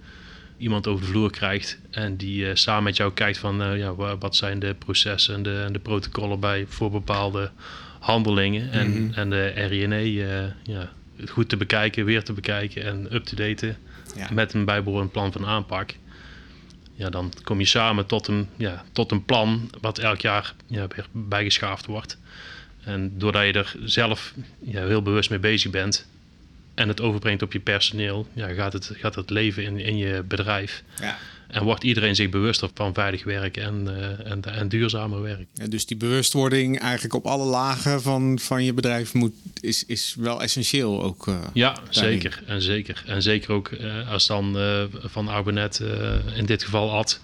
iemand 0.58 0.86
over 0.86 1.04
de 1.04 1.10
vloer 1.10 1.30
krijgt 1.30 1.78
en 1.90 2.16
die 2.16 2.44
uh, 2.44 2.50
samen 2.54 2.82
met 2.82 2.96
jou 2.96 3.12
kijkt 3.12 3.38
van 3.38 3.78
ja, 3.78 3.94
wat 3.94 4.36
zijn 4.36 4.58
de 4.58 4.74
processen 4.78 5.34
en 5.34 5.42
de, 5.42 5.62
en 5.66 5.72
de 5.72 5.78
protocollen 5.78 6.40
bij 6.40 6.66
voor 6.68 6.90
bepaalde 6.90 7.50
handelingen 7.98 8.72
en, 8.72 8.90
mm-hmm. 8.90 9.14
en 9.14 9.30
de 9.30 9.46
RINE 9.46 10.52
ja, 10.62 10.92
goed 11.28 11.48
te 11.48 11.56
bekijken, 11.56 12.04
weer 12.04 12.22
te 12.22 12.32
bekijken 12.32 12.84
en 12.84 13.14
up-to-daten 13.14 13.76
ja. 14.16 14.28
met 14.32 14.52
een 14.52 14.64
bijbehorend 14.64 15.12
plan 15.12 15.32
van 15.32 15.46
aanpak 15.46 15.94
ja, 16.96 17.10
dan 17.10 17.32
kom 17.42 17.58
je 17.58 17.66
samen 17.66 18.06
tot 18.06 18.26
een, 18.26 18.48
ja, 18.56 18.84
tot 18.92 19.10
een 19.10 19.24
plan 19.24 19.70
wat 19.80 19.98
elk 19.98 20.20
jaar 20.20 20.54
ja, 20.66 20.86
weer 20.86 21.06
bijgeschaafd 21.12 21.86
wordt. 21.86 22.18
En 22.84 23.18
doordat 23.18 23.44
je 23.44 23.52
er 23.52 23.74
zelf 23.84 24.34
ja, 24.58 24.86
heel 24.86 25.02
bewust 25.02 25.30
mee 25.30 25.38
bezig 25.38 25.70
bent 25.70 26.06
en 26.76 26.88
het 26.88 27.00
overbrengt 27.00 27.42
op 27.42 27.52
je 27.52 27.60
personeel, 27.60 28.26
ja, 28.32 28.48
gaat, 28.48 28.72
het, 28.72 28.90
gaat 28.92 29.14
het 29.14 29.30
leven 29.30 29.62
in, 29.62 29.78
in 29.78 29.96
je 29.96 30.22
bedrijf. 30.22 30.82
Ja. 31.00 31.16
En 31.48 31.64
wordt 31.64 31.84
iedereen 31.84 32.14
zich 32.14 32.28
bewuster 32.28 32.68
van 32.74 32.94
veilig 32.94 33.24
werk 33.24 33.56
en, 33.56 33.82
uh, 33.86 34.30
en, 34.30 34.42
en 34.42 34.68
duurzamer 34.68 35.22
werk. 35.22 35.46
Ja, 35.54 35.66
dus 35.66 35.86
die 35.86 35.96
bewustwording 35.96 36.78
eigenlijk 36.78 37.14
op 37.14 37.26
alle 37.26 37.44
lagen 37.44 38.02
van, 38.02 38.38
van 38.38 38.64
je 38.64 38.72
bedrijf 38.72 39.14
moet, 39.14 39.34
is, 39.60 39.84
is 39.84 40.14
wel 40.18 40.42
essentieel 40.42 41.02
ook. 41.02 41.26
Uh, 41.26 41.38
ja, 41.52 41.76
zeker. 41.90 42.42
En 42.46 42.62
zeker. 42.62 43.02
En 43.06 43.22
zeker 43.22 43.52
ook 43.52 43.70
uh, 43.70 44.10
als 44.10 44.26
dan 44.26 44.56
van 45.02 45.28
Arbonet, 45.28 45.82
in 46.36 46.46
dit 46.46 46.64
geval 46.64 46.90
Ad, 46.90 47.20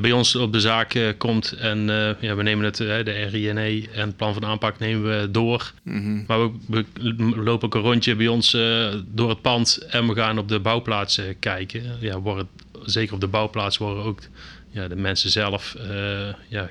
bij 0.00 0.12
ons 0.12 0.34
op 0.34 0.52
de 0.52 0.60
zaak 0.60 1.14
komt 1.18 1.52
en 1.52 1.78
ja, 2.20 2.34
we 2.34 2.42
nemen 2.42 2.64
het, 2.64 2.76
de 2.76 3.26
RINE 3.30 3.88
en 3.92 4.06
het 4.06 4.16
plan 4.16 4.34
van 4.34 4.44
aanpak 4.44 4.78
nemen 4.78 5.20
we 5.20 5.30
door. 5.30 5.72
Mm 5.82 6.02
-hmm. 6.02 6.24
Maar 6.26 6.38
we, 6.66 6.84
we, 7.00 7.14
lopen 7.36 7.66
ook 7.66 7.74
een 7.74 7.80
rondje 7.80 8.14
bij 8.14 8.28
ons 8.28 8.50
door 9.06 9.28
het 9.28 9.40
pand 9.40 9.78
en 9.88 10.06
we 10.06 10.14
gaan 10.14 10.38
op 10.38 10.48
de 10.48 10.60
bouwplaatsen 10.60 11.38
kijken. 11.38 11.82
Ja, 12.00 12.20
wordt 12.20 12.48
zeker 12.90 13.14
op 13.14 13.20
de 13.20 13.26
bouwplaats 13.26 13.78
worden 13.78 14.04
ook 14.04 14.20
ja, 14.70 14.88
de 14.88 14.96
mensen 14.96 15.30
zelf 15.30 15.76
uh, 15.78 16.32
ja, 16.48 16.70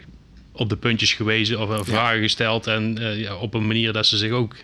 op 0.51 0.69
de 0.69 0.77
puntjes 0.77 1.13
gewezen 1.13 1.59
of 1.59 1.69
uh, 1.69 1.79
vragen 1.83 2.21
gesteld. 2.21 2.67
En 2.67 2.97
uh, 3.01 3.19
ja, 3.19 3.35
op 3.35 3.53
een 3.53 3.67
manier 3.67 3.93
dat 3.93 4.05
ze 4.05 4.17
zich 4.17 4.31
ook 4.31 4.55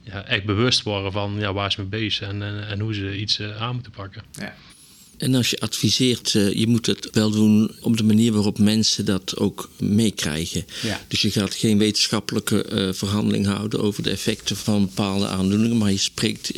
ja, 0.00 0.24
echt 0.24 0.44
bewust 0.44 0.82
worden 0.82 1.12
van 1.12 1.34
ja, 1.38 1.52
waar 1.52 1.72
ze 1.72 1.80
mee 1.80 1.88
bezig 1.88 2.12
zijn 2.12 2.42
en, 2.42 2.68
en 2.68 2.80
hoe 2.80 2.94
ze 2.94 3.18
iets 3.18 3.40
aan 3.42 3.74
moeten 3.74 3.92
pakken. 3.92 4.22
Ja. 4.32 4.54
En 5.16 5.34
als 5.34 5.50
je 5.50 5.60
adviseert, 5.60 6.30
je 6.30 6.66
moet 6.66 6.86
het 6.86 7.08
wel 7.12 7.30
doen 7.30 7.70
op 7.80 7.96
de 7.96 8.04
manier 8.04 8.32
waarop 8.32 8.58
mensen 8.58 9.04
dat 9.04 9.36
ook 9.36 9.70
meekrijgen. 9.78 10.66
Ja. 10.82 11.00
Dus 11.08 11.22
je 11.22 11.30
gaat 11.30 11.54
geen 11.54 11.78
wetenschappelijke 11.78 12.66
uh, 12.72 12.92
verhandeling 12.92 13.46
houden 13.46 13.80
over 13.80 14.02
de 14.02 14.10
effecten 14.10 14.56
van 14.56 14.84
bepaalde 14.84 15.26
aandoeningen, 15.26 15.78
maar 15.78 15.90
je 15.90 15.98
spreekt, 15.98 16.50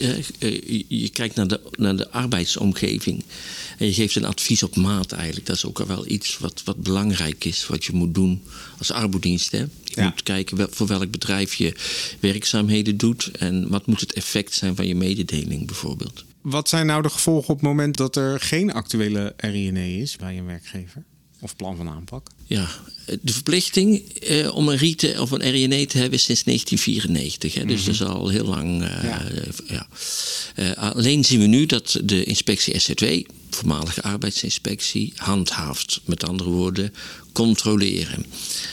je 0.88 1.10
kijkt 1.12 1.34
naar 1.34 1.48
de, 1.48 1.60
naar 1.76 1.96
de 1.96 2.10
arbeidsomgeving. 2.10 3.24
En 3.78 3.86
je 3.86 3.92
geeft 3.92 4.16
een 4.16 4.24
advies 4.24 4.62
op 4.62 4.76
maat 4.76 5.12
eigenlijk. 5.12 5.46
Dat 5.46 5.56
is 5.56 5.64
ook 5.64 5.78
wel 5.78 6.08
iets 6.08 6.38
wat, 6.38 6.62
wat 6.64 6.82
belangrijk 6.82 7.44
is, 7.44 7.66
wat 7.66 7.84
je 7.84 7.92
moet 7.92 8.14
doen 8.14 8.42
als 8.78 8.90
arbodienst. 8.90 9.50
Hè? 9.50 9.64
Je 9.84 10.02
moet 10.02 10.22
kijken 10.22 10.68
voor 10.70 10.86
welk 10.86 11.10
bedrijf 11.10 11.54
je 11.54 11.74
werkzaamheden 12.20 12.96
doet 12.96 13.30
en 13.38 13.68
wat 13.68 13.86
moet 13.86 14.00
het 14.00 14.12
effect 14.12 14.54
zijn 14.54 14.76
van 14.76 14.86
je 14.86 14.94
mededeling 14.94 15.66
bijvoorbeeld. 15.66 16.24
Wat 16.46 16.68
zijn 16.68 16.86
nou 16.86 17.02
de 17.02 17.08
gevolgen 17.08 17.48
op 17.48 17.56
het 17.56 17.66
moment 17.66 17.96
dat 17.96 18.16
er 18.16 18.40
geen 18.40 18.72
actuele 18.72 19.34
RINE 19.36 19.98
is 19.98 20.16
bij 20.16 20.38
een 20.38 20.46
werkgever? 20.46 21.04
Of 21.40 21.56
plan 21.56 21.76
van 21.76 21.88
aanpak? 21.88 22.28
Ja, 22.44 22.68
de 23.20 23.32
verplichting 23.32 24.08
eh, 24.08 24.54
om 24.54 24.68
een 24.68 24.76
RITE 24.76 25.20
of 25.20 25.30
een 25.30 25.50
RINE 25.50 25.86
te 25.86 25.98
hebben 25.98 26.18
is 26.18 26.24
sinds 26.24 26.42
1994. 26.42 27.54
Hè, 27.54 27.64
dus 27.64 27.80
mm 27.80 27.86
dat 27.86 27.94
is 27.94 28.02
al 28.02 28.28
heel 28.28 28.44
lang. 28.44 28.82
Uh, 28.82 29.02
ja. 29.02 29.22
ja. 29.66 29.86
Uh, 30.56 30.92
alleen 30.92 31.24
zien 31.24 31.40
we 31.40 31.46
nu 31.46 31.66
dat 31.66 32.00
de 32.04 32.24
inspectie 32.24 32.78
SZW 32.78 33.04
voormalige 33.50 34.02
arbeidsinspectie 34.02 35.12
handhaaft. 35.16 36.00
Met 36.04 36.24
andere 36.24 36.50
woorden, 36.50 36.94
controleren. 37.32 38.26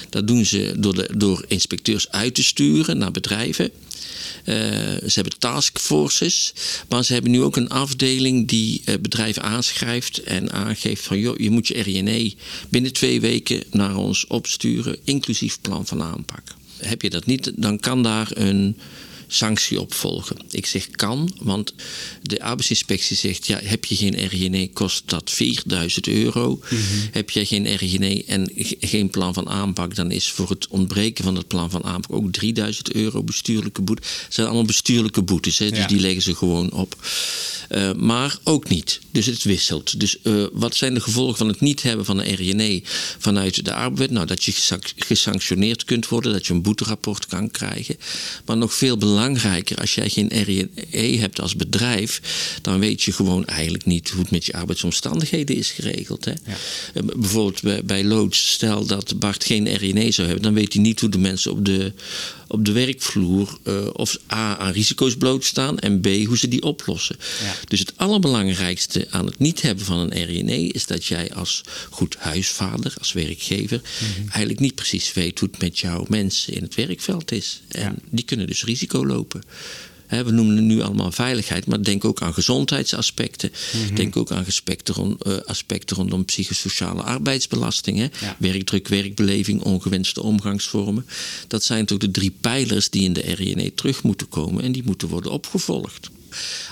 Dat 0.09 0.27
doen 0.27 0.45
ze 0.45 0.73
door, 0.77 0.93
de, 0.93 1.09
door 1.17 1.45
inspecteurs 1.47 2.09
uit 2.09 2.35
te 2.35 2.43
sturen 2.43 2.97
naar 2.97 3.11
bedrijven. 3.11 3.71
Uh, 4.45 4.55
ze 4.55 5.11
hebben 5.13 5.39
taskforces, 5.39 6.53
maar 6.89 7.03
ze 7.03 7.13
hebben 7.13 7.31
nu 7.31 7.41
ook 7.41 7.55
een 7.55 7.69
afdeling 7.69 8.47
die 8.47 8.81
uh, 8.85 8.95
bedrijven 9.01 9.43
aanschrijft 9.43 10.23
en 10.23 10.51
aangeeft 10.51 11.03
van 11.03 11.19
joh, 11.19 11.39
je 11.39 11.49
moet 11.49 11.67
je 11.67 11.81
RNE 11.81 12.33
binnen 12.69 12.93
twee 12.93 13.21
weken 13.21 13.63
naar 13.71 13.95
ons 13.95 14.27
opsturen, 14.27 14.97
inclusief 15.03 15.61
plan 15.61 15.85
van 15.85 16.01
aanpak. 16.01 16.43
Heb 16.77 17.01
je 17.01 17.09
dat 17.09 17.25
niet, 17.25 17.51
dan 17.55 17.79
kan 17.79 18.03
daar 18.03 18.29
een 18.33 18.77
sanctie 19.27 19.81
opvolgen. 19.81 20.37
Ik 20.49 20.65
zeg 20.65 20.89
kan, 20.89 21.35
want 21.39 21.73
de 22.21 22.41
arbeidsinspectie 22.41 23.15
zegt: 23.15 23.47
ja, 23.47 23.59
heb 23.63 23.85
je 23.85 23.95
geen 23.95 24.25
RGN, 24.25 24.69
kost 24.73 25.03
dat 25.05 25.31
4000 25.31 26.07
euro. 26.07 26.59
Mhm. 26.63 26.81
Heb 27.11 27.29
je 27.29 27.45
geen 27.45 27.75
RGN 27.75 28.23
en 28.27 28.51
geen 28.79 29.09
plan 29.09 29.33
van 29.33 29.49
aanpak, 29.49 29.95
dan 29.95 30.11
is 30.11 30.29
voor 30.29 30.49
het 30.49 30.67
ontbreken 30.67 31.23
van 31.23 31.35
het 31.35 31.47
plan 31.47 31.69
van 31.69 31.83
aanpak 31.83 32.11
ook 32.11 32.31
3000 32.31 32.91
euro 32.93 33.23
bestuurlijke 33.23 33.81
boete. 33.81 34.01
Het 34.23 34.33
zijn 34.33 34.47
allemaal 34.47 34.65
bestuurlijke 34.65 35.21
boetes, 35.21 35.57
hè, 35.57 35.69
dus 35.69 35.87
die 35.87 35.99
leggen 35.99 36.21
ze 36.21 36.35
gewoon 36.35 36.71
op. 36.71 36.95
Uh, 37.69 37.93
maar 37.93 38.37
ook 38.43 38.69
niet. 38.69 38.99
Dus 39.11 39.25
het 39.25 39.43
wisselt. 39.43 39.99
Dus 39.99 40.17
uh, 40.23 40.45
wat 40.51 40.75
zijn 40.75 40.93
de 40.93 40.99
gevolgen 40.99 41.37
van 41.37 41.47
het 41.47 41.59
niet 41.59 41.81
hebben 41.81 42.05
van 42.05 42.19
een 42.19 42.33
RGN 42.33 42.83
vanuit 43.19 43.65
de 43.65 43.73
arbeid? 43.73 44.11
Nou, 44.11 44.25
dat 44.25 44.43
je 44.43 44.53
gesanctioneerd 44.95 45.83
kunt 45.83 46.07
worden, 46.07 46.33
dat 46.33 46.45
je 46.45 46.53
een 46.53 46.61
boeterapport 46.61 47.25
kan 47.25 47.51
krijgen. 47.51 47.97
Maar 48.45 48.57
nog 48.57 48.73
veel 48.73 48.97
belangrijker 48.97 49.12
belangrijker. 49.13 49.77
Als 49.77 49.95
jij 49.95 50.09
geen 50.09 50.31
RE 50.43 51.17
hebt 51.19 51.41
als 51.41 51.55
bedrijf, 51.55 52.21
dan 52.61 52.79
weet 52.79 53.01
je 53.01 53.11
gewoon 53.11 53.45
eigenlijk 53.45 53.85
niet 53.85 54.09
hoe 54.09 54.21
het 54.21 54.31
met 54.31 54.45
je 54.45 54.53
arbeidsomstandigheden 54.53 55.55
is 55.55 55.69
geregeld. 55.69 56.25
Hè? 56.25 56.31
Ja. 56.31 56.57
Eh, 56.93 57.03
bijvoorbeeld 57.15 57.61
bij, 57.61 57.83
bij 57.83 58.03
Loods, 58.03 58.51
stel 58.51 58.85
dat 58.85 59.19
Bart 59.19 59.45
geen 59.45 59.75
RE 59.75 60.11
zou 60.11 60.27
hebben, 60.27 60.43
dan 60.43 60.53
weet 60.53 60.73
hij 60.73 60.81
niet 60.81 60.99
hoe 60.99 61.09
de 61.09 61.17
mensen 61.17 61.51
op 61.51 61.65
de, 61.65 61.93
op 62.47 62.65
de 62.65 62.71
werkvloer 62.71 63.57
uh, 63.63 63.87
of 63.93 64.17
A 64.33 64.57
aan 64.57 64.71
risico's 64.71 65.15
blootstaan 65.15 65.79
en 65.79 66.01
B 66.01 66.05
hoe 66.05 66.37
ze 66.37 66.47
die 66.47 66.63
oplossen. 66.63 67.15
Ja. 67.43 67.55
Dus 67.67 67.79
het 67.79 67.93
allerbelangrijkste 67.95 69.07
aan 69.09 69.25
het 69.25 69.39
niet 69.39 69.61
hebben 69.61 69.85
van 69.85 69.97
een 69.97 70.25
RNE 70.25 70.67
is 70.67 70.85
dat 70.85 71.05
jij 71.05 71.33
als 71.33 71.61
goed 71.89 72.15
huisvader, 72.15 72.93
als 72.97 73.13
werkgever, 73.13 73.81
mhm. 73.81 74.29
eigenlijk 74.29 74.59
niet 74.59 74.75
precies 74.75 75.13
weet 75.13 75.39
hoe 75.39 75.49
het 75.51 75.61
met 75.61 75.79
jouw 75.79 76.05
mensen 76.07 76.53
in 76.53 76.63
het 76.63 76.75
werkveld 76.75 77.31
is. 77.31 77.61
En 77.67 77.99
die 78.09 78.25
kunnen 78.25 78.47
dus 78.47 78.63
risico 78.63 79.02
lopen. 79.03 79.43
We 80.21 80.31
noemen 80.31 80.55
het 80.55 80.65
nu 80.65 80.81
allemaal 80.81 81.11
veiligheid, 81.11 81.65
maar 81.65 81.83
denk 81.83 82.05
ook 82.05 82.21
aan 82.21 82.33
gezondheidsaspecten. 82.33 83.51
Mhm. 83.85 83.95
Denk 83.95 84.17
ook 84.17 84.31
aan 84.31 84.45
aspecten, 84.45 84.93
rond, 84.93 85.27
uh, 85.27 85.37
aspecten 85.45 85.95
rondom 85.95 86.25
psychosociale 86.25 87.01
arbeidsbelastingen. 87.01 88.11
Werkdruk, 88.37 88.87
werkbeleving, 88.87 89.61
ongewenste 89.61 90.23
omgangsvormen. 90.23 91.05
Dat 91.47 91.63
zijn 91.63 91.85
toch 91.85 91.97
de 91.97 92.11
drie 92.11 92.33
pijlers 92.41 92.89
die 92.89 93.03
in 93.03 93.13
de 93.13 93.33
RNE 93.33 93.73
terug 93.73 94.03
moeten 94.03 94.29
komen 94.29 94.63
en 94.63 94.71
die 94.71 94.83
moeten 94.85 95.07
worden 95.07 95.31
opgevolgd. 95.31 96.09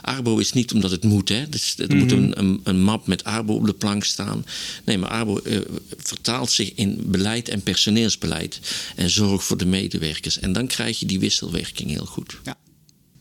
Arbo 0.01 0.38
is 0.38 0.54
niet 0.54 0.73
omdat 0.73 0.91
het 0.91 1.04
moet. 1.04 1.30
Hè. 1.30 1.49
Dus, 1.49 1.75
er 1.77 1.95
moet 1.95 2.12
mhm. 2.12 2.32
een, 2.32 2.62
een, 2.63 2.82
map 2.82 3.08
met 3.08 3.23
Arbo 3.23 3.54
op 3.54 3.65
de 3.65 3.73
plank 3.73 4.04
staan. 4.04 4.45
Nee, 4.86 4.97
maar 4.97 5.10
Arbo 5.10 5.39
uh, 5.43 5.60
vertaalt 5.97 6.51
zich 6.51 6.73
in 6.73 7.04
beleid 7.06 7.49
en 7.49 7.62
personeelsbeleid. 7.62 8.60
En 8.95 9.10
zorg 9.10 9.43
voor 9.43 9.58
de 9.58 9.65
medewerkers. 9.65 10.39
En 10.39 10.54
dan 10.54 10.67
krijg 10.67 10.99
je 10.99 11.06
die 11.06 11.19
wisselwerking 11.19 11.89
heel 11.89 12.06
goed. 12.06 12.38
Ja. 12.43 12.58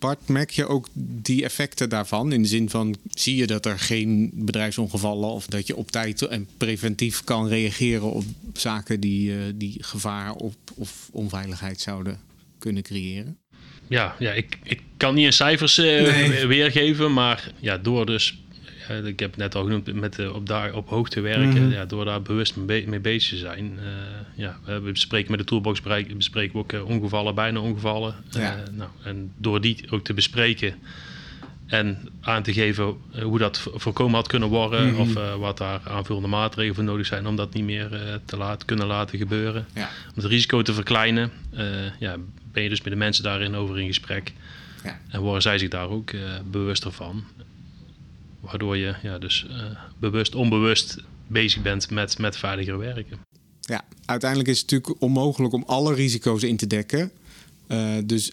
Bart, 0.00 0.28
merk 0.28 0.50
je 0.50 0.66
ook 0.66 0.88
die 0.94 1.44
effecten 1.44 1.88
daarvan? 1.88 2.32
In 2.32 2.42
de 2.42 2.48
zin 2.48 2.70
van, 2.70 2.96
zie 3.10 3.36
je 3.36 3.46
dat 3.46 3.66
er 3.66 3.78
geen 3.78 4.30
bedrijfsongevallen... 4.34 5.30
of 5.30 5.46
dat 5.46 5.66
je 5.66 5.76
op 5.76 5.90
tijd 5.90 6.22
en 6.22 6.48
preventief 6.56 7.24
kan 7.24 7.48
reageren 7.48 8.12
op 8.12 8.24
zaken 8.52 9.00
die, 9.00 9.30
uh, 9.30 9.38
die 9.54 9.76
gevaar 9.80 10.32
op, 10.32 10.54
of 10.74 11.08
onveiligheid 11.12 11.80
zouden 11.80 12.20
kunnen 12.58 12.82
creëren? 12.82 13.38
ja, 13.90 14.16
ja 14.18 14.32
ik, 14.32 14.58
ik 14.62 14.80
kan 14.96 15.14
niet 15.14 15.24
in 15.24 15.32
cijfers 15.32 15.78
uh, 15.78 16.44
weergeven, 16.46 17.12
maar 17.12 17.52
ja, 17.60 17.78
door 17.78 18.06
dus, 18.06 18.38
ik 19.04 19.20
heb 19.20 19.30
het 19.30 19.36
net 19.36 19.54
al 19.54 19.62
genoemd, 19.62 19.94
met 19.94 20.32
op, 20.32 20.46
daar, 20.46 20.74
op 20.74 20.88
hoogte 20.88 21.20
werken, 21.20 21.64
mm. 21.64 21.70
ja, 21.70 21.84
door 21.84 22.04
daar 22.04 22.22
bewust 22.22 22.56
mee, 22.56 22.88
mee 22.88 23.00
bezig 23.00 23.30
te 23.30 23.36
zijn. 23.36 23.78
ja, 24.34 24.58
we 24.64 24.80
bespreken 24.80 25.30
met 25.30 25.40
de 25.40 25.46
toolbox 25.46 25.82
bespreken 26.16 26.52
we 26.52 26.58
ook 26.58 26.88
ongevallen, 26.88 27.34
bijna 27.34 27.60
ongevallen. 27.60 28.14
Ja. 28.30 28.62
nou, 28.72 28.90
en 29.02 29.32
door 29.36 29.60
die 29.60 29.86
ook 29.90 30.04
te 30.04 30.14
bespreken 30.14 30.74
En 31.66 32.08
aan 32.20 32.42
te 32.42 32.52
geven 32.52 32.96
hoe 33.22 33.38
dat 33.38 33.68
voorkomen 33.74 34.14
had 34.14 34.28
kunnen 34.28 34.48
worden. 34.48 34.90
Mhm. 34.90 35.00
Of 35.00 35.14
wat 35.38 35.58
daar 35.58 35.80
aanvullende 35.84 36.28
maatregelen 36.28 36.74
voor 36.74 36.84
nodig 36.84 37.06
zijn 37.06 37.26
om 37.26 37.36
dat 37.36 37.54
niet 37.54 37.64
meer 37.64 38.20
te 38.24 38.36
laten, 38.36 38.66
kunnen 38.66 38.86
laten 38.86 39.18
gebeuren. 39.18 39.66
Ja. 39.74 39.88
Om 40.08 40.22
het 40.22 40.24
risico 40.24 40.62
te 40.62 40.74
verkleinen, 40.74 41.30
ja, 41.98 42.16
ben 42.52 42.62
je 42.62 42.68
dus 42.68 42.82
met 42.82 42.92
de 42.92 42.98
mensen 42.98 43.24
daarin 43.24 43.54
over 43.54 43.80
in 43.80 43.86
gesprek. 43.86 44.32
Ja. 44.84 44.98
En 45.08 45.20
worden 45.20 45.42
zij 45.42 45.58
zich 45.58 45.68
daar 45.68 45.88
ook 45.88 46.10
bewuster 46.50 46.92
van. 46.92 47.24
Waardoor 48.40 48.76
je 48.76 48.94
ja, 49.02 49.18
dus 49.18 49.46
bewust, 49.98 50.34
onbewust 50.34 50.96
bezig 51.26 51.62
bent 51.62 51.90
met, 51.90 52.18
met 52.18 52.36
veiliger 52.36 52.78
werken. 52.78 53.18
Ja, 53.60 53.84
uiteindelijk 54.04 54.50
is 54.50 54.60
het 54.60 54.70
natuurlijk 54.70 55.02
onmogelijk 55.02 55.54
om 55.54 55.64
alle 55.66 55.94
risico's 55.94 56.42
in 56.42 56.56
te 56.56 56.66
dekken. 56.66 57.10
Uh, 57.68 57.96
dus 58.04 58.32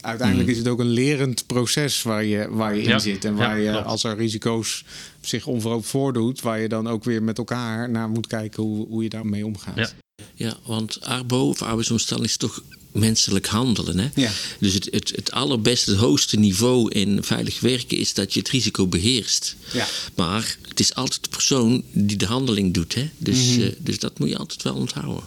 uiteindelijk 0.00 0.48
is 0.48 0.58
het 0.58 0.68
ook 0.68 0.78
een 0.78 0.86
lerend 0.90 1.46
proces 1.46 2.02
waar 2.02 2.24
je, 2.24 2.48
waar 2.50 2.74
je 2.74 2.82
in 2.82 2.88
Ja. 2.88 2.98
zit. 2.98 3.24
En 3.24 3.34
waar 3.34 3.58
Ja, 3.60 3.64
je, 3.64 3.70
klopt. 3.70 3.86
als 3.86 4.04
er 4.04 4.16
risico's 4.16 4.84
zich 5.20 5.46
onverhoopt 5.46 5.86
voordoet, 5.86 6.40
waar 6.40 6.60
je 6.60 6.68
dan 6.68 6.88
ook 6.88 7.04
weer 7.04 7.22
met 7.22 7.38
elkaar 7.38 7.90
naar 7.90 8.08
moet 8.08 8.26
kijken 8.26 8.62
hoe, 8.62 8.86
hoe 8.86 9.02
je 9.02 9.08
daarmee 9.08 9.46
omgaat. 9.46 9.76
Ja. 9.76 9.88
Ja, 10.34 10.54
want 10.66 11.00
arbo 11.04 11.48
of 11.48 11.62
arbeidsomstelling 11.62 12.26
is 12.26 12.36
toch 12.36 12.62
menselijk 12.98 13.46
handelen. 13.46 13.98
Hè? 13.98 14.08
Ja. 14.14 14.30
Dus 14.58 14.74
het, 14.74 14.88
het, 14.90 15.12
het 15.14 15.32
allerbeste, 15.32 15.90
het 15.90 16.00
hoogste 16.00 16.38
niveau 16.38 16.90
in 16.90 17.22
veilig 17.22 17.60
werken 17.60 17.98
is 17.98 18.14
dat 18.14 18.32
je 18.32 18.38
het 18.38 18.48
risico 18.48 18.86
beheerst. 18.86 19.56
Ja. 19.72 19.86
Maar 20.14 20.56
het 20.68 20.80
is 20.80 20.94
altijd 20.94 21.22
de 21.22 21.28
persoon 21.28 21.82
die 21.92 22.16
de 22.16 22.26
handeling 22.26 22.74
doet. 22.74 22.94
Hè? 22.94 23.10
Dus, 23.18 23.58
eh, 23.58 23.72
dus 23.78 23.98
dat 23.98 24.18
moet 24.18 24.28
je 24.28 24.36
altijd 24.36 24.62
wel 24.62 24.74
onthouden. 24.74 25.24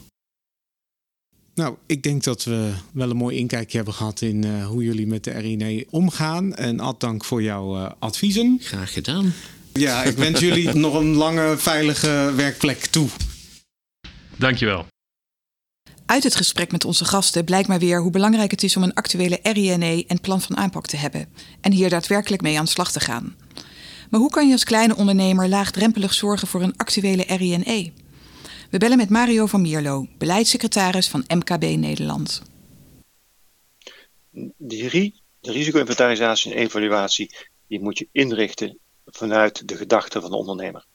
Nou, 1.60 1.76
ik 1.86 2.04
denk 2.04 2.24
dat 2.24 2.44
we 2.44 2.72
wel 2.92 3.10
een 3.10 3.18
mooi 3.18 3.38
inkijkje 3.38 3.78
hebben 3.78 3.94
gehad 3.94 4.22
in 4.22 4.44
eh, 4.44 4.68
hoe 4.68 4.84
jullie 4.84 5.08
met 5.08 5.24
de 5.24 5.32
RINE 5.32 5.86
omgaan. 5.90 6.56
En 6.56 6.80
Ad, 6.80 7.00
dank 7.00 7.26
voor 7.26 7.44
jouw 7.44 7.78
eh, 7.78 7.92
adviezen. 8.00 8.60
Graag 8.62 8.94
gedaan. 8.94 9.34
Ja, 9.74 10.04
ik 10.04 10.16
wens 10.16 10.40
jullie 10.40 10.74
nog 10.86 10.94
een 10.94 11.14
lange, 11.14 11.58
veilige 11.58 12.34
werkplek 12.36 12.86
toe. 12.86 13.10
Dankjewel. 14.36 14.86
Uit 16.10 16.24
het 16.24 16.36
gesprek 16.36 16.72
met 16.72 16.86
onze 16.86 17.06
gasten 17.06 17.46
blijkt 17.46 17.68
maar 17.68 17.80
weer 17.80 18.02
hoe 18.02 18.12
belangrijk 18.12 18.52
het 18.52 18.64
is 18.64 18.78
om 18.78 18.84
een 18.84 18.94
actuele 18.94 19.40
RINE 19.44 20.06
en 20.08 20.22
plan 20.22 20.42
van 20.42 20.58
aanpak 20.58 20.86
te 20.86 20.98
hebben 20.98 21.34
en 21.62 21.72
hier 21.72 21.90
daadwerkelijk 21.90 22.42
mee 22.42 22.58
aan 22.58 22.66
de 22.66 22.72
slag 22.72 22.92
te 22.92 23.00
gaan. 23.00 23.36
Maar 24.10 24.20
hoe 24.20 24.30
kan 24.30 24.48
je 24.48 24.52
als 24.52 24.64
kleine 24.64 24.96
ondernemer 24.96 25.50
laagdrempelig 25.50 26.14
zorgen 26.14 26.48
voor 26.48 26.62
een 26.62 26.78
actuele 26.78 27.24
RINE? 27.24 27.92
We 28.70 28.78
bellen 28.78 28.98
met 28.98 29.10
Mario 29.10 29.46
van 29.46 29.62
Mierlo, 29.62 30.08
beleidssecretaris 30.18 31.08
van 31.08 31.24
MKB 31.28 31.64
Nederland. 31.64 32.42
De 34.58 35.12
risico-inventarisatie 35.42 36.52
en 36.54 36.58
evaluatie, 36.58 37.36
die 37.68 37.82
moet 37.82 37.98
je 37.98 38.08
inrichten 38.12 38.78
vanuit 39.06 39.68
de 39.68 39.76
gedachte 39.76 40.22
van 40.22 40.30
de 40.30 40.38
ondernemer. 40.38 40.86